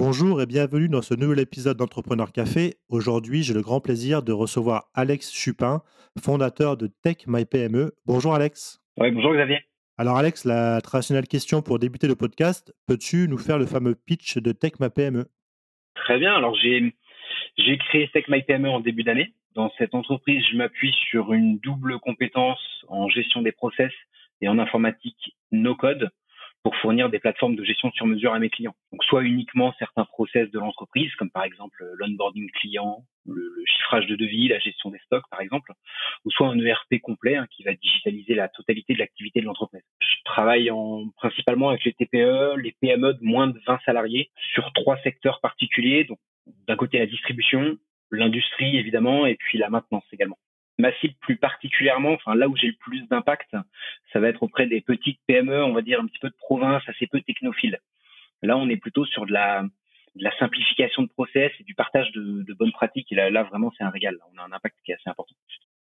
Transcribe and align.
Bonjour 0.00 0.40
et 0.40 0.46
bienvenue 0.46 0.88
dans 0.88 1.02
ce 1.02 1.12
nouvel 1.14 1.40
épisode 1.40 1.76
d'Entrepreneur 1.76 2.30
Café. 2.30 2.74
Aujourd'hui, 2.88 3.42
j'ai 3.42 3.52
le 3.52 3.62
grand 3.62 3.80
plaisir 3.80 4.22
de 4.22 4.30
recevoir 4.30 4.84
Alex 4.94 5.32
Chupin, 5.32 5.82
fondateur 6.22 6.76
de 6.76 6.86
Tech 6.86 7.26
My 7.26 7.44
PME. 7.44 7.90
Bonjour 8.06 8.32
Alex. 8.32 8.80
Oui, 8.96 9.10
bonjour 9.10 9.34
Xavier. 9.34 9.58
Alors 9.98 10.16
Alex, 10.16 10.44
la 10.44 10.80
traditionnelle 10.82 11.26
question 11.26 11.62
pour 11.62 11.80
débuter 11.80 12.06
le 12.06 12.14
podcast, 12.14 12.72
peux-tu 12.86 13.26
nous 13.26 13.38
faire 13.38 13.58
le 13.58 13.66
fameux 13.66 13.96
pitch 13.96 14.38
de 14.38 14.52
Tech 14.52 14.74
My 14.78 14.88
PME 14.88 15.24
Très 15.96 16.20
bien. 16.20 16.32
Alors 16.32 16.54
j'ai 16.54 16.94
j'ai 17.56 17.76
créé 17.78 18.08
Tech 18.12 18.26
My 18.28 18.44
PME 18.44 18.70
en 18.70 18.78
début 18.78 19.02
d'année. 19.02 19.34
Dans 19.56 19.72
cette 19.78 19.96
entreprise, 19.96 20.44
je 20.52 20.56
m'appuie 20.56 20.94
sur 21.10 21.32
une 21.32 21.58
double 21.58 21.98
compétence 21.98 22.84
en 22.86 23.08
gestion 23.08 23.42
des 23.42 23.50
process 23.50 23.90
et 24.42 24.48
en 24.48 24.60
informatique 24.60 25.34
no 25.50 25.74
code 25.74 26.08
pour 26.68 26.76
fournir 26.76 27.08
des 27.08 27.18
plateformes 27.18 27.56
de 27.56 27.64
gestion 27.64 27.90
sur 27.92 28.04
mesure 28.04 28.34
à 28.34 28.38
mes 28.38 28.50
clients. 28.50 28.74
Donc 28.92 29.02
soit 29.04 29.22
uniquement 29.22 29.72
certains 29.78 30.04
process 30.04 30.50
de 30.50 30.58
l'entreprise, 30.58 31.10
comme 31.14 31.30
par 31.30 31.44
exemple 31.44 31.82
l'onboarding 31.94 32.50
client, 32.50 33.06
le, 33.24 33.64
chiffrage 33.64 34.06
de 34.06 34.16
devis, 34.16 34.48
la 34.48 34.58
gestion 34.58 34.90
des 34.90 34.98
stocks 34.98 35.24
par 35.30 35.40
exemple, 35.40 35.72
ou 36.26 36.30
soit 36.30 36.48
un 36.48 36.58
ERP 36.60 37.00
complet 37.00 37.36
hein, 37.36 37.46
qui 37.50 37.62
va 37.62 37.72
digitaliser 37.72 38.34
la 38.34 38.48
totalité 38.50 38.92
de 38.92 38.98
l'activité 38.98 39.40
de 39.40 39.46
l'entreprise. 39.46 39.80
Je 40.02 40.16
travaille 40.26 40.70
en, 40.70 41.08
principalement 41.16 41.70
avec 41.70 41.86
les 41.86 41.94
TPE, 41.94 42.58
les 42.58 42.76
PME 42.82 43.14
de 43.14 43.24
moins 43.24 43.46
de 43.46 43.58
20 43.66 43.78
salariés 43.86 44.30
sur 44.52 44.70
trois 44.74 44.98
secteurs 44.98 45.40
particuliers. 45.40 46.04
Donc 46.04 46.18
d'un 46.66 46.76
côté 46.76 46.98
la 46.98 47.06
distribution, 47.06 47.78
l'industrie 48.10 48.76
évidemment, 48.76 49.24
et 49.24 49.36
puis 49.36 49.56
la 49.56 49.70
maintenance 49.70 50.04
également 50.12 50.36
ma 50.78 50.92
cible 50.98 51.14
plus 51.20 51.36
particulièrement, 51.36 52.16
là 52.34 52.48
où 52.48 52.56
j'ai 52.56 52.68
le 52.68 52.76
plus 52.78 53.06
d'impact, 53.08 53.50
ça 54.12 54.20
va 54.20 54.28
être 54.28 54.42
auprès 54.42 54.66
des 54.66 54.80
petites 54.80 55.20
PME, 55.26 55.64
on 55.64 55.72
va 55.72 55.82
dire 55.82 56.00
un 56.00 56.06
petit 56.06 56.18
peu 56.20 56.28
de 56.28 56.36
province, 56.36 56.82
assez 56.86 57.06
peu 57.06 57.20
technophile. 57.20 57.78
Là, 58.42 58.56
on 58.56 58.68
est 58.68 58.76
plutôt 58.76 59.04
sur 59.04 59.26
de 59.26 59.32
la, 59.32 59.64
simplification 60.38 61.02
de 61.02 61.08
process 61.08 61.50
et 61.58 61.64
du 61.64 61.74
partage 61.74 62.10
de, 62.12 62.54
bonnes 62.54 62.72
pratiques. 62.72 63.10
Et 63.12 63.14
là, 63.14 63.30
là 63.30 63.42
vraiment, 63.42 63.72
c'est 63.76 63.84
un 63.84 63.90
régal. 63.90 64.16
On 64.32 64.38
a 64.38 64.44
un 64.44 64.52
impact 64.52 64.76
qui 64.84 64.92
est 64.92 64.94
assez 64.94 65.10
important. 65.10 65.34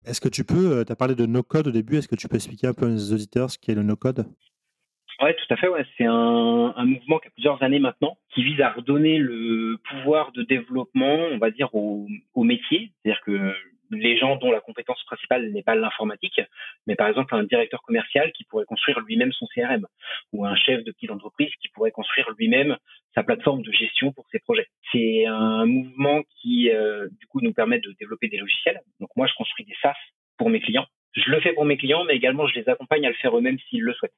Est-ce 0.06 0.22
que 0.22 0.30
tu 0.30 0.44
peux, 0.44 0.80
euh, 0.80 0.84
tu 0.84 0.92
as 0.92 0.96
parlé 0.96 1.16
de 1.16 1.26
no-code 1.26 1.68
au 1.68 1.72
début, 1.72 1.98
est-ce 1.98 2.08
que 2.08 2.16
tu 2.16 2.28
peux 2.28 2.36
expliquer 2.36 2.68
un 2.68 2.74
peu 2.74 2.86
aux 2.86 3.14
auditeurs 3.14 3.50
ce 3.50 3.58
qu'est 3.58 3.74
le 3.74 3.84
no-code? 3.84 4.26
Ouais, 5.22 5.34
tout 5.36 5.54
à 5.54 5.58
fait. 5.58 5.68
Ouais. 5.68 5.86
C'est 5.98 6.06
un, 6.06 6.86
mouvement 6.86 7.20
qui 7.20 7.28
a 7.28 7.32
plusieurs 7.32 7.62
années 7.64 7.80
maintenant, 7.80 8.18
qui 8.34 8.44
vise 8.44 8.60
à 8.62 8.72
redonner 8.72 9.18
le 9.18 9.78
pouvoir 9.90 10.32
de 10.32 10.44
développement, 10.44 11.18
on 11.32 11.38
va 11.38 11.52
dire, 11.52 11.74
au, 11.74 12.08
au 12.34 12.44
métier. 12.44 12.92
C'est-à-dire 13.04 13.22
que 13.22 13.54
les 13.96 14.18
gens 14.18 14.36
dont 14.38 14.52
la 14.52 14.62
compétence 14.62 15.04
principale 15.04 15.52
n'est 15.52 15.64
pas 15.64 15.76
l'informatique, 15.76 16.42
mais 16.88 16.96
par 16.96 17.08
exemple 17.08 17.36
un 17.36 17.44
directeur 17.44 17.82
commercial 17.82 18.32
qui 18.34 18.44
pourrait 18.46 18.66
construire 18.66 19.00
lui-même 19.02 19.32
son 19.32 19.46
CRM, 19.54 19.86
ou 20.32 20.46
un 20.46 20.56
chef 20.56 20.84
de 20.84 20.92
petite 20.92 21.12
entreprise 21.12 21.52
qui 21.62 21.70
pourrait 21.70 21.92
construire 21.92 22.30
lui-même 22.38 22.78
sa 23.14 23.24
plateforme 23.24 23.62
de 23.62 23.72
gestion 23.72 24.12
pour 24.12 24.26
ses 24.32 24.40
projets. 24.40 24.68
C'est 24.92 25.26
un 25.26 25.66
mouvement 25.66 26.24
qui, 26.42 26.70
euh, 26.72 27.08
du 27.20 27.28
coup, 27.28 27.42
nous 27.42 27.54
permet 27.54 27.80
de 27.80 27.94
développer 28.00 28.28
des 28.28 28.38
logiciels. 28.38 28.82
Donc 29.00 29.10
moi, 29.16 29.28
je 29.28 29.34
construis 29.36 29.66
des 29.66 29.76
SaaS 29.82 29.96
pour 30.38 30.50
mes 30.50 30.60
clients. 30.60 30.88
Je 31.16 31.30
le 31.30 31.40
fais 31.42 31.54
pour 31.54 31.66
mes 31.66 31.78
clients, 31.78 32.04
mais 32.06 32.16
également 32.16 32.48
je 32.48 32.56
les 32.56 32.68
accompagne 32.68 33.06
à 33.06 33.10
le 33.10 33.16
faire 33.16 33.38
eux-mêmes 33.38 33.60
s'ils 33.70 33.84
le 33.84 33.94
souhaitent. 33.94 34.14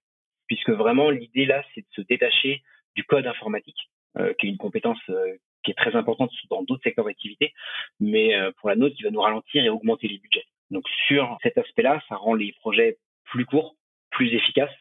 Puisque 0.47 0.69
vraiment, 0.69 1.09
l'idée 1.09 1.45
là, 1.45 1.63
c'est 1.73 1.81
de 1.81 1.87
se 1.91 2.01
détacher 2.01 2.61
du 2.95 3.03
code 3.03 3.27
informatique, 3.27 3.89
euh, 4.17 4.33
qui 4.39 4.47
est 4.47 4.49
une 4.49 4.57
compétence 4.57 4.99
euh, 5.09 5.35
qui 5.63 5.71
est 5.71 5.75
très 5.75 5.95
importante 5.95 6.31
dans 6.49 6.63
d'autres 6.63 6.83
secteurs 6.83 7.05
d'activité, 7.05 7.53
mais 7.99 8.35
euh, 8.35 8.51
pour 8.57 8.69
la 8.69 8.75
nôtre, 8.75 8.95
qui 8.95 9.03
va 9.03 9.11
nous 9.11 9.21
ralentir 9.21 9.63
et 9.63 9.69
augmenter 9.69 10.07
les 10.07 10.19
budgets. 10.19 10.45
Donc 10.71 10.83
sur 11.07 11.37
cet 11.43 11.57
aspect-là, 11.57 12.01
ça 12.07 12.15
rend 12.15 12.33
les 12.33 12.53
projets 12.53 12.97
plus 13.25 13.45
courts, 13.45 13.75
plus 14.11 14.33
efficaces 14.33 14.73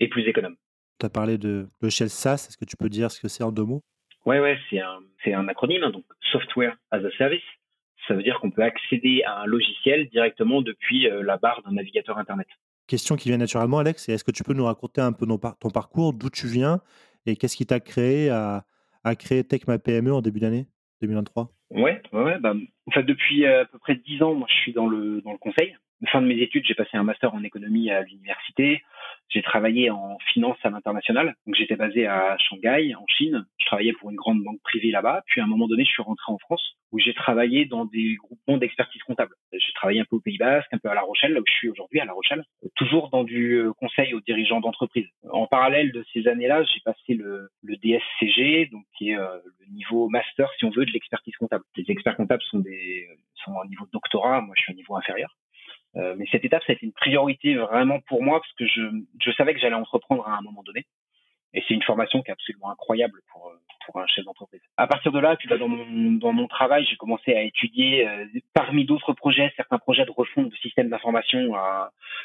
et 0.00 0.08
plus 0.08 0.26
économes. 0.26 0.56
Tu 1.00 1.06
as 1.06 1.10
parlé 1.10 1.38
de 1.38 1.66
logiciel 1.80 2.08
SaaS, 2.08 2.46
est-ce 2.48 2.56
que 2.56 2.64
tu 2.64 2.76
peux 2.76 2.88
dire 2.88 3.10
ce 3.10 3.20
que 3.20 3.28
c'est 3.28 3.44
en 3.44 3.52
deux 3.52 3.64
mots? 3.64 3.82
Ouais, 4.24 4.40
ouais, 4.40 4.58
c'est 4.70 4.80
un, 4.80 5.00
c'est 5.24 5.32
un 5.32 5.46
acronyme, 5.48 5.84
hein, 5.84 5.90
donc 5.90 6.04
Software 6.32 6.76
as 6.90 6.98
a 6.98 7.10
Service. 7.18 7.42
Ça 8.06 8.14
veut 8.14 8.22
dire 8.22 8.38
qu'on 8.40 8.50
peut 8.50 8.62
accéder 8.62 9.22
à 9.24 9.40
un 9.42 9.44
logiciel 9.44 10.08
directement 10.08 10.62
depuis 10.62 11.08
la 11.10 11.36
barre 11.36 11.62
d'un 11.62 11.72
navigateur 11.72 12.16
Internet. 12.16 12.46
Question 12.88 13.16
qui 13.16 13.28
vient 13.28 13.38
naturellement, 13.38 13.78
Alex, 13.78 14.08
est-ce 14.08 14.24
que 14.24 14.30
tu 14.30 14.42
peux 14.42 14.54
nous 14.54 14.64
raconter 14.64 15.02
un 15.02 15.12
peu 15.12 15.26
ton 15.26 15.70
parcours, 15.70 16.14
d'où 16.14 16.30
tu 16.30 16.46
viens 16.46 16.80
et 17.26 17.36
qu'est-ce 17.36 17.56
qui 17.56 17.66
t'a 17.66 17.80
créé 17.80 18.30
à, 18.30 18.64
créé 19.18 19.44
Tech 19.44 19.66
Ma 19.68 19.78
PME 19.78 20.12
en 20.12 20.22
début 20.22 20.40
d'année 20.40 20.66
2023 21.02 21.52
Ouais, 21.70 22.00
ouais, 22.14 22.38
bah, 22.38 22.54
en 22.86 22.90
fait, 22.90 23.02
depuis 23.02 23.44
euh, 23.44 23.62
à 23.62 23.64
peu 23.66 23.78
près 23.78 23.94
dix 23.94 24.22
ans, 24.22 24.34
moi, 24.34 24.46
je 24.50 24.54
suis 24.54 24.72
dans 24.72 24.86
le 24.86 25.20
dans 25.20 25.32
le 25.32 25.38
conseil. 25.38 25.76
fin 26.06 26.22
de 26.22 26.26
mes 26.26 26.40
études, 26.40 26.64
j'ai 26.66 26.74
passé 26.74 26.96
un 26.96 27.02
master 27.02 27.34
en 27.34 27.44
économie 27.44 27.90
à 27.90 28.02
l'université. 28.02 28.82
J'ai 29.58 29.62
travaillé 29.62 29.90
en 29.90 30.18
finance 30.32 30.56
à 30.62 30.70
l'international. 30.70 31.34
Donc, 31.44 31.56
j'étais 31.56 31.74
basé 31.74 32.06
à 32.06 32.36
Shanghai, 32.38 32.94
en 32.94 33.04
Chine. 33.08 33.44
Je 33.58 33.66
travaillais 33.66 33.92
pour 33.92 34.08
une 34.08 34.14
grande 34.14 34.40
banque 34.44 34.60
privée 34.62 34.92
là-bas. 34.92 35.22
Puis, 35.26 35.40
à 35.40 35.44
un 35.44 35.48
moment 35.48 35.66
donné, 35.66 35.84
je 35.84 35.90
suis 35.90 36.02
rentré 36.02 36.32
en 36.32 36.38
France 36.38 36.62
où 36.92 37.00
j'ai 37.00 37.12
travaillé 37.12 37.64
dans 37.64 37.84
des 37.84 38.14
groupements 38.22 38.56
d'expertise 38.56 39.02
comptable. 39.02 39.34
J'ai 39.52 39.72
travaillé 39.74 39.98
un 39.98 40.04
peu 40.04 40.14
au 40.14 40.20
Pays 40.20 40.38
Basque, 40.38 40.68
un 40.70 40.78
peu 40.78 40.88
à 40.88 40.94
La 40.94 41.02
Rochelle, 41.02 41.32
là 41.32 41.40
où 41.40 41.44
je 41.44 41.52
suis 41.52 41.68
aujourd'hui, 41.68 41.98
à 41.98 42.04
La 42.04 42.12
Rochelle, 42.12 42.44
toujours 42.76 43.10
dans 43.10 43.24
du 43.24 43.54
euh, 43.54 43.72
conseil 43.72 44.14
aux 44.14 44.20
dirigeants 44.20 44.60
d'entreprise. 44.60 45.08
En 45.28 45.48
parallèle 45.48 45.90
de 45.90 46.04
ces 46.12 46.28
années-là, 46.28 46.62
j'ai 46.62 46.80
passé 46.84 47.14
le, 47.14 47.50
le, 47.64 47.76
DSCG, 47.76 48.70
donc 48.70 48.84
qui 48.96 49.10
est 49.10 49.18
euh, 49.18 49.38
le 49.58 49.74
niveau 49.74 50.08
master, 50.08 50.48
si 50.56 50.66
on 50.66 50.70
veut, 50.70 50.86
de 50.86 50.92
l'expertise 50.92 51.36
comptable. 51.36 51.64
Les 51.76 51.84
experts 51.88 52.16
comptables 52.16 52.42
sont 52.44 52.60
des 52.60 53.08
sont 53.44 53.52
au 53.52 53.66
niveau 53.66 53.84
de 53.86 53.90
doctorat, 53.92 54.40
moi 54.40 54.54
je 54.56 54.62
suis 54.62 54.72
au 54.72 54.76
niveau 54.76 54.96
inférieur. 54.96 55.34
Euh, 55.96 56.14
mais 56.16 56.26
cette 56.30 56.44
étape, 56.44 56.62
ça 56.64 56.72
a 56.72 56.74
été 56.74 56.86
une 56.86 56.92
priorité 56.92 57.54
vraiment 57.56 58.00
pour 58.00 58.22
moi 58.22 58.40
parce 58.40 58.52
que 58.54 58.66
je, 58.66 58.82
je 59.20 59.30
savais 59.32 59.54
que 59.54 59.60
j'allais 59.60 59.74
entreprendre 59.74 60.26
à 60.26 60.36
un 60.36 60.42
moment 60.42 60.62
donné. 60.62 60.86
Et 61.54 61.64
c'est 61.66 61.74
une 61.74 61.82
formation 61.82 62.22
qui 62.22 62.28
est 62.28 62.32
absolument 62.32 62.70
incroyable 62.70 63.20
pour, 63.32 63.48
euh, 63.48 63.58
pour 63.86 63.98
un 63.98 64.06
chef 64.06 64.24
d'entreprise. 64.24 64.60
À 64.76 64.86
partir 64.86 65.12
de 65.12 65.18
là, 65.18 65.34
puis 65.36 65.48
bah, 65.48 65.56
dans, 65.56 65.68
mon, 65.68 66.12
dans 66.12 66.32
mon 66.32 66.46
travail, 66.46 66.84
j'ai 66.84 66.96
commencé 66.96 67.34
à 67.34 67.42
étudier 67.42 68.06
euh, 68.06 68.26
parmi 68.52 68.84
d'autres 68.84 69.14
projets, 69.14 69.50
certains 69.56 69.78
projets 69.78 70.04
de 70.04 70.10
refonte 70.10 70.50
de 70.50 70.56
systèmes 70.56 70.90
d'information 70.90 71.54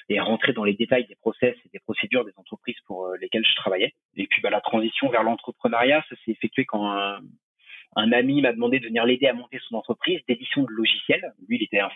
et 0.09 0.19
à 0.19 0.23
rentrer 0.23 0.51
dans 0.51 0.65
les 0.65 0.73
détails 0.73 1.07
des 1.07 1.15
process 1.15 1.55
et 1.65 1.69
des 1.71 1.79
procédures 1.79 2.25
des 2.25 2.33
entreprises 2.35 2.79
pour 2.85 3.05
euh, 3.05 3.15
lesquelles 3.21 3.45
je 3.45 3.55
travaillais. 3.55 3.93
Et 4.17 4.27
puis 4.27 4.41
bah, 4.41 4.49
la 4.49 4.61
transition 4.61 5.09
vers 5.09 5.23
l'entrepreneuriat, 5.23 6.03
ça 6.09 6.15
s'est 6.25 6.31
effectué 6.31 6.65
quand 6.65 6.91
un, 6.91 7.21
un 7.95 8.11
ami 8.11 8.41
m'a 8.41 8.51
demandé 8.51 8.79
de 8.79 8.87
venir 8.87 9.05
l'aider 9.05 9.27
à 9.27 9.33
monter 9.33 9.59
son 9.67 9.75
entreprise 9.75 10.21
d'édition 10.27 10.63
de 10.63 10.71
logiciels. 10.71 11.33
Lui, 11.47 11.57
il 11.57 11.63
était 11.63 11.79
un, 11.79 11.89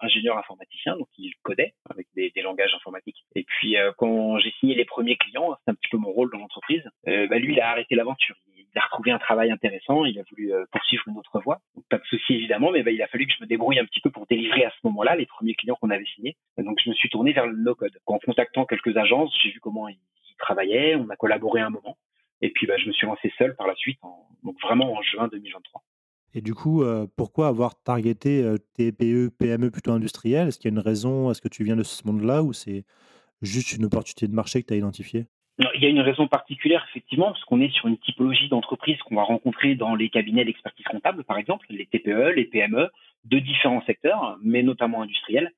ingénieur 0.00 0.38
informaticien, 0.38 0.96
donc 0.96 1.08
il 1.18 1.32
codait 1.42 1.74
avec 1.88 2.06
des, 2.14 2.32
langages 2.42 2.74
informatiques. 2.74 3.24
Et 3.34 3.44
puis, 3.44 3.76
euh, 3.76 3.92
quand 3.98 4.38
j'ai 4.38 4.50
signé 4.60 4.74
les 4.74 4.84
premiers 4.84 5.16
clients, 5.16 5.56
c'est 5.64 5.70
un 5.70 5.74
petit 5.74 5.88
peu 5.90 5.98
mon 5.98 6.10
rôle 6.10 6.30
dans 6.32 6.38
l'entreprise, 6.38 6.82
euh, 7.08 7.26
bah, 7.28 7.38
lui, 7.38 7.52
il 7.52 7.60
a 7.60 7.70
arrêté 7.70 7.94
l'aventure. 7.94 8.36
Il 8.56 8.78
a 8.78 8.84
retrouvé 8.84 9.10
un 9.10 9.18
travail 9.18 9.50
intéressant, 9.50 10.04
il 10.04 10.18
a 10.18 10.22
voulu 10.30 10.52
euh, 10.54 10.64
poursuivre 10.70 11.02
une 11.08 11.18
autre 11.18 11.40
voie. 11.40 11.58
Donc, 11.74 11.84
pas 11.90 11.98
de 11.98 12.04
souci, 12.04 12.34
évidemment, 12.34 12.70
mais 12.70 12.82
bah, 12.82 12.92
il 12.92 13.02
a 13.02 13.08
fallu 13.08 13.26
que 13.26 13.32
je 13.36 13.42
me 13.42 13.48
débrouille 13.48 13.78
un 13.78 13.84
petit 13.84 14.00
peu 14.00 14.10
pour 14.10 14.26
délivrer 14.26 14.64
à 14.64 14.70
ce 14.70 14.78
moment-là 14.84 15.16
les 15.16 15.26
premiers 15.26 15.54
clients 15.54 15.76
qu'on 15.80 15.90
avait 15.90 16.04
signés. 16.14 16.36
Donc, 16.56 16.78
je 16.82 16.88
me 16.88 16.94
suis 16.94 17.10
tourné 17.10 17.32
vers 17.32 17.46
le 17.46 17.56
no-code. 17.56 17.98
En 18.06 18.18
contactant 18.18 18.64
quelques 18.64 18.96
agences, 18.96 19.36
j'ai 19.42 19.50
vu 19.50 19.60
comment 19.60 19.88
ils 19.88 19.98
travaillaient, 20.38 20.94
on 20.94 21.08
a 21.10 21.16
collaboré 21.16 21.60
un 21.60 21.70
moment. 21.70 21.96
Et 22.42 22.50
puis, 22.50 22.66
bah, 22.66 22.76
je 22.78 22.86
me 22.86 22.92
suis 22.92 23.06
lancé 23.06 23.32
seul 23.38 23.54
par 23.56 23.66
la 23.66 23.74
suite, 23.74 23.98
donc 24.44 24.56
vraiment 24.62 24.92
en 24.92 25.02
juin 25.02 25.28
2023. 25.28 25.82
Et 26.34 26.40
du 26.40 26.54
coup, 26.54 26.82
euh, 26.82 27.06
pourquoi 27.16 27.48
avoir 27.48 27.74
targeté 27.82 28.42
euh, 28.42 28.56
TPE, 28.76 29.30
PME 29.36 29.70
plutôt 29.70 29.92
industrielles 29.92 30.48
Est-ce 30.48 30.58
qu'il 30.58 30.70
y 30.70 30.74
a 30.74 30.76
une 30.76 30.84
raison? 30.84 31.30
Est-ce 31.30 31.40
que 31.40 31.48
tu 31.48 31.64
viens 31.64 31.76
de 31.76 31.82
ce 31.82 32.06
monde-là 32.06 32.42
ou 32.42 32.52
c'est 32.52 32.84
juste 33.42 33.72
une 33.72 33.84
opportunité 33.84 34.28
de 34.28 34.34
marché 34.34 34.62
que 34.62 34.68
tu 34.68 34.74
as 34.74 34.76
identifiée 34.76 35.26
il 35.74 35.82
y 35.82 35.86
a 35.86 35.90
une 35.90 36.00
raison 36.00 36.26
particulière, 36.26 36.86
effectivement, 36.88 37.26
parce 37.26 37.44
qu'on 37.44 37.60
est 37.60 37.70
sur 37.70 37.86
une 37.86 37.98
typologie 37.98 38.48
d'entreprise 38.48 38.96
qu'on 39.02 39.16
va 39.16 39.24
rencontrer 39.24 39.74
dans 39.74 39.94
les 39.94 40.08
cabinets 40.08 40.44
d'expertise 40.44 40.86
comptable, 40.86 41.22
par 41.24 41.36
exemple, 41.36 41.66
les 41.68 41.84
TPE, 41.84 42.32
les 42.34 42.46
PME, 42.46 42.88
de 43.24 43.38
différents 43.38 43.82
secteurs, 43.82 44.38
mais 44.42 44.62
notamment 44.62 45.02
industriels 45.02 45.52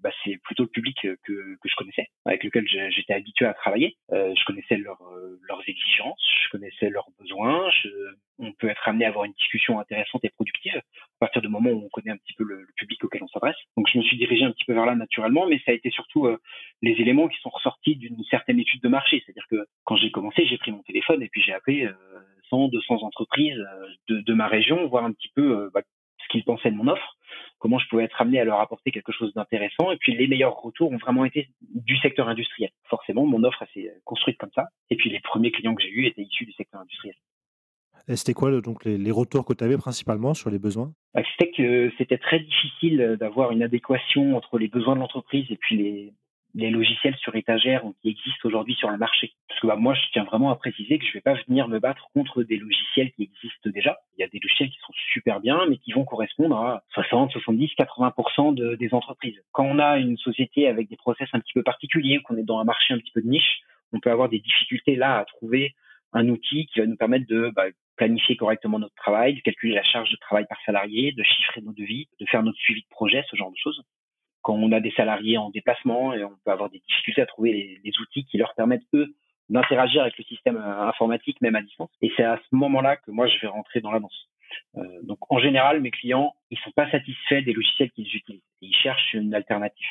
bah, 0.00 0.10
c'est 0.22 0.36
plutôt 0.42 0.64
le 0.64 0.68
public 0.68 0.96
que, 1.02 1.16
que 1.24 1.68
je 1.68 1.74
connaissais, 1.76 2.08
avec 2.26 2.44
lequel 2.44 2.66
j'étais 2.68 3.14
habitué 3.14 3.46
à 3.46 3.54
travailler. 3.54 3.96
Euh, 4.12 4.34
je 4.38 4.44
connaissais 4.44 4.76
leur, 4.76 5.00
euh, 5.02 5.40
leurs 5.48 5.62
exigences, 5.66 6.20
je 6.44 6.50
connaissais 6.50 6.90
leurs 6.90 7.08
besoins. 7.18 7.70
Je, 7.82 7.88
on 8.38 8.52
peut 8.52 8.68
être 8.68 8.86
amené 8.86 9.06
à 9.06 9.08
avoir 9.08 9.24
une 9.24 9.32
discussion 9.32 9.80
intéressante 9.80 10.24
et 10.24 10.30
productive 10.30 10.76
à 10.76 10.82
partir 11.18 11.40
du 11.40 11.48
moment 11.48 11.70
où 11.70 11.84
on 11.84 11.88
connaît 11.88 12.10
un 12.10 12.18
petit 12.18 12.34
peu 12.34 12.44
le, 12.44 12.66
public 12.76 13.02
auquel 13.04 13.22
on 13.22 13.28
s'adresse. 13.28 13.56
Donc 13.76 13.88
je 13.90 13.98
me 13.98 14.02
suis 14.02 14.18
dirigé 14.18 14.44
un 14.44 14.52
petit 14.52 14.64
peu 14.64 14.74
vers 14.74 14.86
là 14.86 14.94
naturellement, 14.94 15.46
mais 15.46 15.58
ça 15.64 15.70
a 15.70 15.74
été 15.74 15.90
surtout 15.90 16.26
euh, 16.26 16.38
les 16.82 16.92
éléments 16.92 17.28
qui 17.28 17.40
sont 17.40 17.50
ressortis 17.50 17.96
d'une 17.96 18.22
certaine 18.24 18.60
étude 18.60 18.82
de 18.82 18.88
marché. 18.88 19.22
C'est-à-dire 19.24 19.46
que 19.50 19.66
quand 19.84 19.96
j'ai 19.96 20.10
commencé, 20.10 20.46
j'ai 20.46 20.58
pris 20.58 20.72
mon 20.72 20.82
téléphone 20.82 21.22
et 21.22 21.28
puis 21.28 21.42
j'ai 21.42 21.54
appelé 21.54 21.88
100, 22.50 22.68
200 22.68 23.02
entreprises 23.02 23.64
de, 24.08 24.20
de, 24.20 24.34
ma 24.34 24.46
région, 24.46 24.86
voir 24.88 25.04
un 25.04 25.12
petit 25.12 25.30
peu 25.34 25.70
bah, 25.72 25.80
ce 26.22 26.28
qu'ils 26.28 26.44
pensaient 26.44 26.70
de 26.70 26.76
mon 26.76 26.88
offre 26.88 27.15
comment 27.58 27.78
je 27.78 27.88
pouvais 27.88 28.04
être 28.04 28.20
amené 28.20 28.40
à 28.40 28.44
leur 28.44 28.60
apporter 28.60 28.90
quelque 28.90 29.12
chose 29.12 29.32
d'intéressant. 29.34 29.90
Et 29.92 29.96
puis 29.96 30.16
les 30.16 30.26
meilleurs 30.26 30.60
retours 30.60 30.90
ont 30.92 30.96
vraiment 30.98 31.24
été 31.24 31.48
du 31.60 31.96
secteur 31.98 32.28
industriel. 32.28 32.70
Forcément, 32.84 33.26
mon 33.26 33.44
offre 33.44 33.64
s'est 33.74 33.92
construite 34.04 34.38
comme 34.38 34.52
ça. 34.54 34.68
Et 34.90 34.96
puis 34.96 35.10
les 35.10 35.20
premiers 35.20 35.50
clients 35.50 35.74
que 35.74 35.82
j'ai 35.82 35.90
eus 35.90 36.06
étaient 36.06 36.22
issus 36.22 36.46
du 36.46 36.52
secteur 36.52 36.80
industriel. 36.80 37.14
Et 38.08 38.14
c'était 38.14 38.34
quoi 38.34 38.60
donc 38.60 38.84
les, 38.84 39.10
retours 39.10 39.44
que 39.44 39.52
tu 39.52 39.64
avais 39.64 39.76
principalement 39.76 40.32
sur 40.32 40.48
les 40.50 40.60
besoins? 40.60 40.92
Bah, 41.12 41.22
C'était 41.32 41.50
que 41.50 41.92
c'était 41.98 42.18
très 42.18 42.38
difficile 42.38 43.16
d'avoir 43.18 43.50
une 43.50 43.62
adéquation 43.62 44.36
entre 44.36 44.58
les 44.58 44.68
besoins 44.68 44.94
de 44.94 45.00
l'entreprise 45.00 45.46
et 45.50 45.56
puis 45.56 45.76
les, 45.76 46.12
les 46.56 46.70
logiciels 46.70 47.14
sur 47.16 47.36
étagère 47.36 47.82
qui 48.00 48.08
existent 48.08 48.48
aujourd'hui 48.48 48.74
sur 48.74 48.90
le 48.90 48.96
marché. 48.96 49.34
Parce 49.46 49.60
que 49.60 49.66
bah, 49.66 49.76
moi, 49.76 49.94
je 49.94 50.00
tiens 50.12 50.24
vraiment 50.24 50.50
à 50.50 50.56
préciser 50.56 50.98
que 50.98 51.04
je 51.04 51.10
ne 51.10 51.14
vais 51.14 51.20
pas 51.20 51.34
venir 51.46 51.68
me 51.68 51.78
battre 51.78 52.08
contre 52.14 52.42
des 52.42 52.56
logiciels 52.56 53.12
qui 53.12 53.24
existent 53.24 53.68
déjà. 53.70 53.98
Il 54.16 54.22
y 54.22 54.24
a 54.24 54.28
des 54.28 54.40
logiciels 54.42 54.70
qui 54.70 54.78
sont 54.78 54.92
super 55.12 55.40
bien, 55.40 55.66
mais 55.68 55.76
qui 55.76 55.92
vont 55.92 56.06
correspondre 56.06 56.56
à 56.56 56.82
60, 56.94 57.32
70, 57.32 57.72
80% 57.78 58.54
de, 58.54 58.74
des 58.74 58.94
entreprises. 58.94 59.38
Quand 59.52 59.66
on 59.66 59.78
a 59.78 59.98
une 59.98 60.16
société 60.16 60.66
avec 60.66 60.88
des 60.88 60.96
process 60.96 61.28
un 61.34 61.40
petit 61.40 61.52
peu 61.52 61.62
particuliers, 61.62 62.22
qu'on 62.22 62.38
est 62.38 62.42
dans 62.42 62.58
un 62.58 62.64
marché 62.64 62.94
un 62.94 62.98
petit 62.98 63.12
peu 63.12 63.20
de 63.20 63.28
niche, 63.28 63.60
on 63.92 64.00
peut 64.00 64.10
avoir 64.10 64.30
des 64.30 64.38
difficultés 64.38 64.96
là 64.96 65.18
à 65.18 65.24
trouver 65.26 65.74
un 66.14 66.26
outil 66.30 66.66
qui 66.66 66.80
va 66.80 66.86
nous 66.86 66.96
permettre 66.96 67.26
de 67.26 67.52
bah, 67.54 67.66
planifier 67.96 68.36
correctement 68.36 68.78
notre 68.78 68.94
travail, 68.94 69.34
de 69.34 69.40
calculer 69.40 69.74
la 69.74 69.84
charge 69.84 70.10
de 70.10 70.16
travail 70.16 70.46
par 70.48 70.58
salarié, 70.64 71.12
de 71.12 71.22
chiffrer 71.22 71.60
nos 71.60 71.72
devis, 71.72 72.08
de 72.18 72.26
faire 72.26 72.42
notre 72.42 72.58
suivi 72.58 72.80
de 72.80 72.88
projet, 72.88 73.22
ce 73.30 73.36
genre 73.36 73.50
de 73.50 73.56
choses. 73.62 73.82
Quand 74.46 74.54
on 74.54 74.70
a 74.70 74.78
des 74.78 74.92
salariés 74.92 75.38
en 75.38 75.50
déplacement, 75.50 76.14
et 76.14 76.22
on 76.22 76.30
peut 76.44 76.52
avoir 76.52 76.70
des 76.70 76.78
difficultés 76.78 77.20
à 77.20 77.26
trouver 77.26 77.80
les, 77.82 77.92
outils 78.00 78.24
qui 78.26 78.38
leur 78.38 78.54
permettent, 78.54 78.86
eux, 78.94 79.12
d'interagir 79.48 80.02
avec 80.02 80.16
le 80.16 80.22
système 80.22 80.56
euh, 80.56 80.86
informatique, 80.86 81.40
même 81.40 81.56
à 81.56 81.62
distance. 81.62 81.90
Et 82.00 82.12
c'est 82.16 82.22
à 82.22 82.38
ce 82.48 82.54
moment-là 82.54 82.94
que 82.94 83.10
moi, 83.10 83.26
je 83.26 83.40
vais 83.40 83.48
rentrer 83.48 83.80
dans 83.80 83.90
la 83.90 83.98
danse. 83.98 84.28
Euh, 84.76 85.02
donc, 85.02 85.18
en 85.32 85.40
général, 85.40 85.80
mes 85.80 85.90
clients, 85.90 86.32
ils 86.52 86.58
sont 86.58 86.70
pas 86.70 86.88
satisfaits 86.92 87.42
des 87.42 87.54
logiciels 87.54 87.90
qu'ils 87.90 88.14
utilisent. 88.14 88.44
Ils 88.60 88.72
cherchent 88.72 89.14
une 89.14 89.34
alternative. 89.34 89.88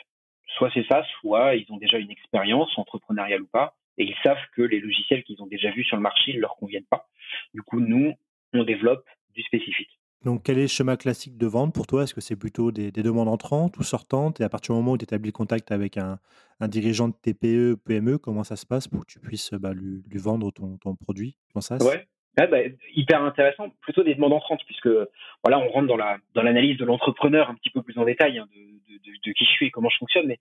Soit 0.55 0.71
c'est 0.73 0.87
ça, 0.87 1.03
soit 1.19 1.55
ils 1.55 1.69
ont 1.73 1.77
déjà 1.77 1.97
une 1.97 2.11
expérience 2.11 2.77
entrepreneuriale 2.77 3.41
ou 3.41 3.47
pas, 3.47 3.75
et 3.97 4.05
ils 4.05 4.15
savent 4.23 4.45
que 4.55 4.61
les 4.61 4.79
logiciels 4.79 5.25
qu'ils 5.25 5.43
ont 5.43 5.47
déjà 5.47 5.69
vus 5.71 5.83
sur 5.83 5.97
le 5.97 6.01
marché 6.01 6.33
ne 6.33 6.39
leur 6.39 6.55
conviennent 6.55 6.87
pas. 6.89 7.07
Du 7.53 7.61
coup, 7.61 7.81
nous, 7.81 8.13
on 8.53 8.63
développe 8.63 9.05
du 9.33 9.43
spécifique. 9.43 9.99
Donc, 10.23 10.43
quel 10.43 10.57
est 10.57 10.63
le 10.63 10.67
schéma 10.67 10.97
classique 10.97 11.37
de 11.37 11.45
vente 11.45 11.73
pour 11.73 11.85
toi? 11.85 12.03
Est-ce 12.03 12.13
que 12.13 12.21
c'est 12.21 12.35
plutôt 12.35 12.71
des, 12.71 12.91
demandes 12.91 13.27
entrantes 13.27 13.77
ou 13.77 13.83
sortantes? 13.83 14.41
Et 14.41 14.43
à 14.43 14.49
partir 14.49 14.73
du 14.73 14.79
moment 14.79 14.93
où 14.93 14.97
tu 14.97 15.03
établis 15.03 15.31
contact 15.31 15.71
avec 15.71 15.97
un, 15.97 16.19
dirigeant 16.61 17.09
de 17.09 17.13
TPE, 17.13 17.75
PME, 17.85 18.17
comment 18.17 18.43
ça 18.43 18.55
se 18.55 18.65
passe 18.65 18.87
pour 18.87 19.05
que 19.05 19.11
tu 19.11 19.19
puisses 19.19 19.53
bah, 19.53 19.73
lui, 19.73 20.01
vendre 20.15 20.51
ton, 20.51 20.77
produit 20.95 21.37
ça 21.59 21.77
Ouais, 21.77 22.47
bah, 22.47 22.57
hyper 22.95 23.23
intéressant. 23.23 23.69
Plutôt 23.81 24.03
des 24.03 24.15
demandes 24.15 24.33
entrantes, 24.33 24.61
puisque 24.65 24.89
voilà, 25.43 25.59
on 25.59 25.69
rentre 25.69 25.87
dans 25.87 25.97
la 25.97 26.17
dans 26.33 26.41
l'analyse 26.41 26.77
de 26.77 26.85
l'entrepreneur 26.85 27.49
un 27.49 27.55
petit 27.55 27.69
peu 27.69 27.81
plus 27.81 27.97
en 27.97 28.03
détail 28.05 28.39
hein, 28.39 28.47
de, 28.53 29.31
qui 29.31 29.45
je 29.45 29.49
suis 29.49 29.67
et 29.67 29.71
comment 29.71 29.89
je 29.89 29.97
fonctionne, 29.97 30.27
mais 30.27 30.39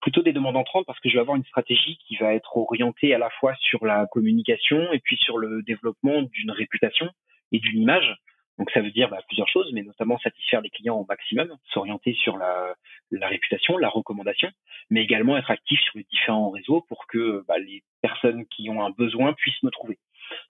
plutôt 0.00 0.22
des 0.22 0.32
demandes 0.32 0.56
entrantes 0.56 0.86
parce 0.86 1.00
que 1.00 1.08
je 1.08 1.14
vais 1.14 1.20
avoir 1.20 1.36
une 1.36 1.44
stratégie 1.44 1.98
qui 2.06 2.16
va 2.16 2.34
être 2.34 2.56
orientée 2.56 3.14
à 3.14 3.18
la 3.18 3.30
fois 3.30 3.54
sur 3.60 3.84
la 3.84 4.06
communication 4.06 4.92
et 4.92 5.00
puis 5.00 5.16
sur 5.16 5.38
le 5.38 5.62
développement 5.62 6.22
d'une 6.22 6.50
réputation 6.50 7.08
et 7.52 7.58
d'une 7.58 7.80
image. 7.80 8.14
Donc 8.58 8.70
ça 8.70 8.80
veut 8.80 8.90
dire 8.90 9.08
bah, 9.08 9.20
plusieurs 9.26 9.48
choses, 9.48 9.70
mais 9.72 9.82
notamment 9.82 10.18
satisfaire 10.18 10.60
les 10.60 10.70
clients 10.70 10.96
au 10.96 11.06
maximum, 11.06 11.56
s'orienter 11.72 12.14
sur 12.14 12.36
la, 12.36 12.74
la, 13.10 13.28
réputation, 13.28 13.76
la 13.78 13.88
recommandation, 13.88 14.50
mais 14.90 15.02
également 15.02 15.36
être 15.36 15.50
actif 15.50 15.80
sur 15.80 15.98
les 15.98 16.04
différents 16.04 16.50
réseaux 16.50 16.82
pour 16.88 17.06
que 17.06 17.44
bah, 17.48 17.58
les 17.58 17.82
personnes 18.00 18.46
qui 18.46 18.68
ont 18.70 18.84
un 18.84 18.90
besoin 18.90 19.32
puissent 19.32 19.62
me 19.62 19.70
trouver. 19.70 19.98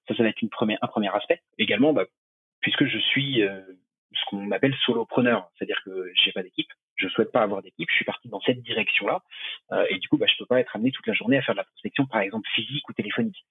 Ça, 0.07 0.15
ça 0.15 0.23
va 0.23 0.29
être 0.29 0.43
une 0.43 0.51
première, 0.51 0.79
un 0.83 0.87
premier 0.87 1.15
aspect. 1.15 1.41
Également, 1.59 1.93
bah, 1.93 2.05
puisque 2.61 2.85
je 2.85 2.99
suis 2.99 3.43
euh, 3.43 3.63
ce 4.13 4.25
qu'on 4.27 4.51
appelle 4.51 4.75
solopreneur, 4.85 5.49
c'est-à-dire 5.57 5.81
que 5.85 6.11
j'ai 6.15 6.33
pas 6.33 6.43
d'équipe, 6.43 6.71
je 6.97 7.09
souhaite 7.09 7.33
pas 7.33 7.43
avoir 7.43 7.63
d'équipe, 7.63 7.89
je 7.91 7.97
suis 7.97 8.05
parti 8.05 8.29
dans 8.29 8.41
cette 8.41 8.63
direction-là, 8.63 9.23
euh, 9.73 9.87
et 9.91 9.99
du 9.99 10.09
coup, 10.09 10.17
bah, 10.17 10.27
je 10.29 10.37
peux 10.39 10.47
pas 10.47 10.61
être 10.61 10.75
amené 10.77 10.93
toute 10.93 11.07
la 11.07 11.15
journée 11.15 11.39
à 11.39 11.43
faire 11.43 11.55
de 11.55 11.59
la 11.59 11.65
prospection, 11.65 12.07
par 12.07 12.21
exemple 12.21 12.49
physique 12.55 12.89
ou 12.89 12.93
téléphonique. 12.93 13.45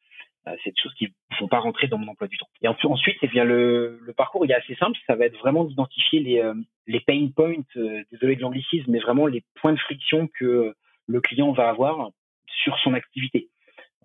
Euh, 0.48 0.56
c'est 0.64 0.72
des 0.72 0.82
choses 0.82 0.94
qui 0.96 1.06
ne 1.06 1.36
font 1.38 1.48
pas 1.48 1.60
rentrer 1.60 1.88
dans 1.88 1.98
mon 1.98 2.10
emploi 2.10 2.28
du 2.28 2.38
temps. 2.38 2.50
Et 2.62 2.68
ensuite, 2.68 3.18
eh 3.22 3.28
bien 3.28 3.46
le, 3.46 4.00
le, 4.02 4.14
parcours 4.14 4.46
il 4.46 4.52
est 4.52 4.56
assez 4.56 4.76
simple, 4.76 4.98
ça 5.08 5.16
va 5.16 5.26
être 5.26 5.38
vraiment 5.38 5.64
d'identifier 5.64 6.20
les, 6.20 6.40
euh, 6.40 6.54
les 6.86 7.00
pain 7.00 7.30
points, 7.34 7.64
euh, 7.78 8.04
désolé 8.12 8.36
de 8.36 8.42
l'anglicisme, 8.42 8.92
mais 8.92 9.00
vraiment 9.00 9.26
les 9.26 9.44
points 9.56 9.72
de 9.72 9.80
friction 9.80 10.28
que 10.28 10.76
le 11.08 11.22
client 11.22 11.54
va 11.54 11.70
avoir 11.70 12.10
sur 12.48 12.78
son 12.80 12.94
activité. 12.94 13.48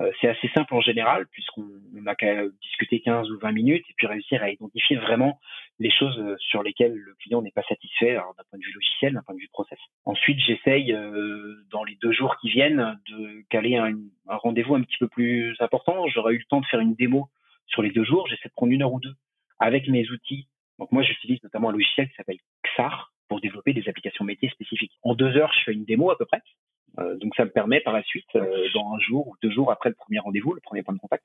Euh, 0.01 0.11
c'est 0.21 0.29
assez 0.29 0.49
simple 0.55 0.75
en 0.75 0.81
général, 0.81 1.27
puisqu'on 1.29 1.67
n'a 1.93 2.15
qu'à 2.15 2.47
discuter 2.63 3.01
15 3.01 3.31
ou 3.31 3.39
20 3.39 3.53
minutes 3.53 3.85
et 3.89 3.95
puis 3.97 4.07
réussir 4.07 4.43
à 4.43 4.51
identifier 4.51 4.97
vraiment 4.97 5.41
les 5.79 5.91
choses 5.91 6.19
euh, 6.19 6.37
sur 6.39 6.63
lesquelles 6.63 6.95
le 6.95 7.15
client 7.15 7.43
n'est 7.43 7.51
pas 7.51 7.63
satisfait 7.69 8.15
d'un 8.15 8.45
point 8.51 8.59
de 8.59 8.65
vue 8.65 8.73
logiciel, 8.73 9.15
d'un 9.15 9.23
point 9.23 9.35
de 9.35 9.41
vue 9.41 9.49
process. 9.49 9.79
Ensuite, 10.05 10.39
j'essaye 10.41 10.93
euh, 10.93 11.57
dans 11.71 11.85
les 11.85 11.97
deux 11.97 12.13
jours 12.13 12.37
qui 12.41 12.51
viennent 12.51 12.99
de 13.09 13.43
caler 13.51 13.77
un, 13.77 13.95
rendez-vous 14.27 14.77
un 14.77 14.83
petit 14.83 14.99
peu 14.99 15.09
plus 15.09 15.57
important. 15.61 16.07
J'aurais 16.09 16.35
eu 16.35 16.39
le 16.39 16.45
temps 16.45 16.61
de 16.61 16.67
faire 16.67 16.81
une 16.81 16.95
démo 16.95 17.29
sur 17.67 17.83
les 17.83 17.91
deux 17.91 18.05
jours. 18.05 18.27
J'essaie 18.29 18.49
de 18.49 18.55
prendre 18.55 18.73
une 18.73 18.83
heure 18.83 18.93
ou 18.93 19.01
deux 19.01 19.15
avec 19.59 19.89
mes 19.89 20.09
outils. 20.11 20.47
Donc 20.79 20.93
moi, 20.93 21.03
j'utilise 21.03 21.43
notamment 21.43 21.71
un 21.71 21.73
logiciel 21.73 22.09
qui 22.09 22.15
s'appelle 22.15 22.39
XAR 22.65 23.13
pour 23.29 23.41
développer 23.41 23.73
des 23.73 23.89
applications 23.89 24.25
métiers 24.25 24.49
spécifiques. 24.51 24.93
En 25.03 25.15
deux 25.15 25.37
heures, 25.37 25.53
je 25.53 25.65
fais 25.65 25.73
une 25.73 25.85
démo 25.85 26.11
à 26.11 26.17
peu 26.17 26.25
près 26.25 26.41
euh, 26.99 27.17
donc 27.17 27.35
ça 27.37 27.45
me 27.45 27.51
permet 27.51 27.81
par 27.81 27.93
la 27.93 28.03
suite, 28.03 28.29
euh, 28.35 28.67
dans 28.75 28.93
un 28.93 28.99
jour 28.99 29.29
ou 29.29 29.35
deux 29.43 29.51
jours 29.51 29.71
après 29.71 29.89
le 29.89 29.95
premier 29.95 30.19
rendez-vous, 30.19 30.53
le 30.53 30.61
premier 30.61 30.83
point 30.83 30.95
de 30.95 30.99
contact, 30.99 31.25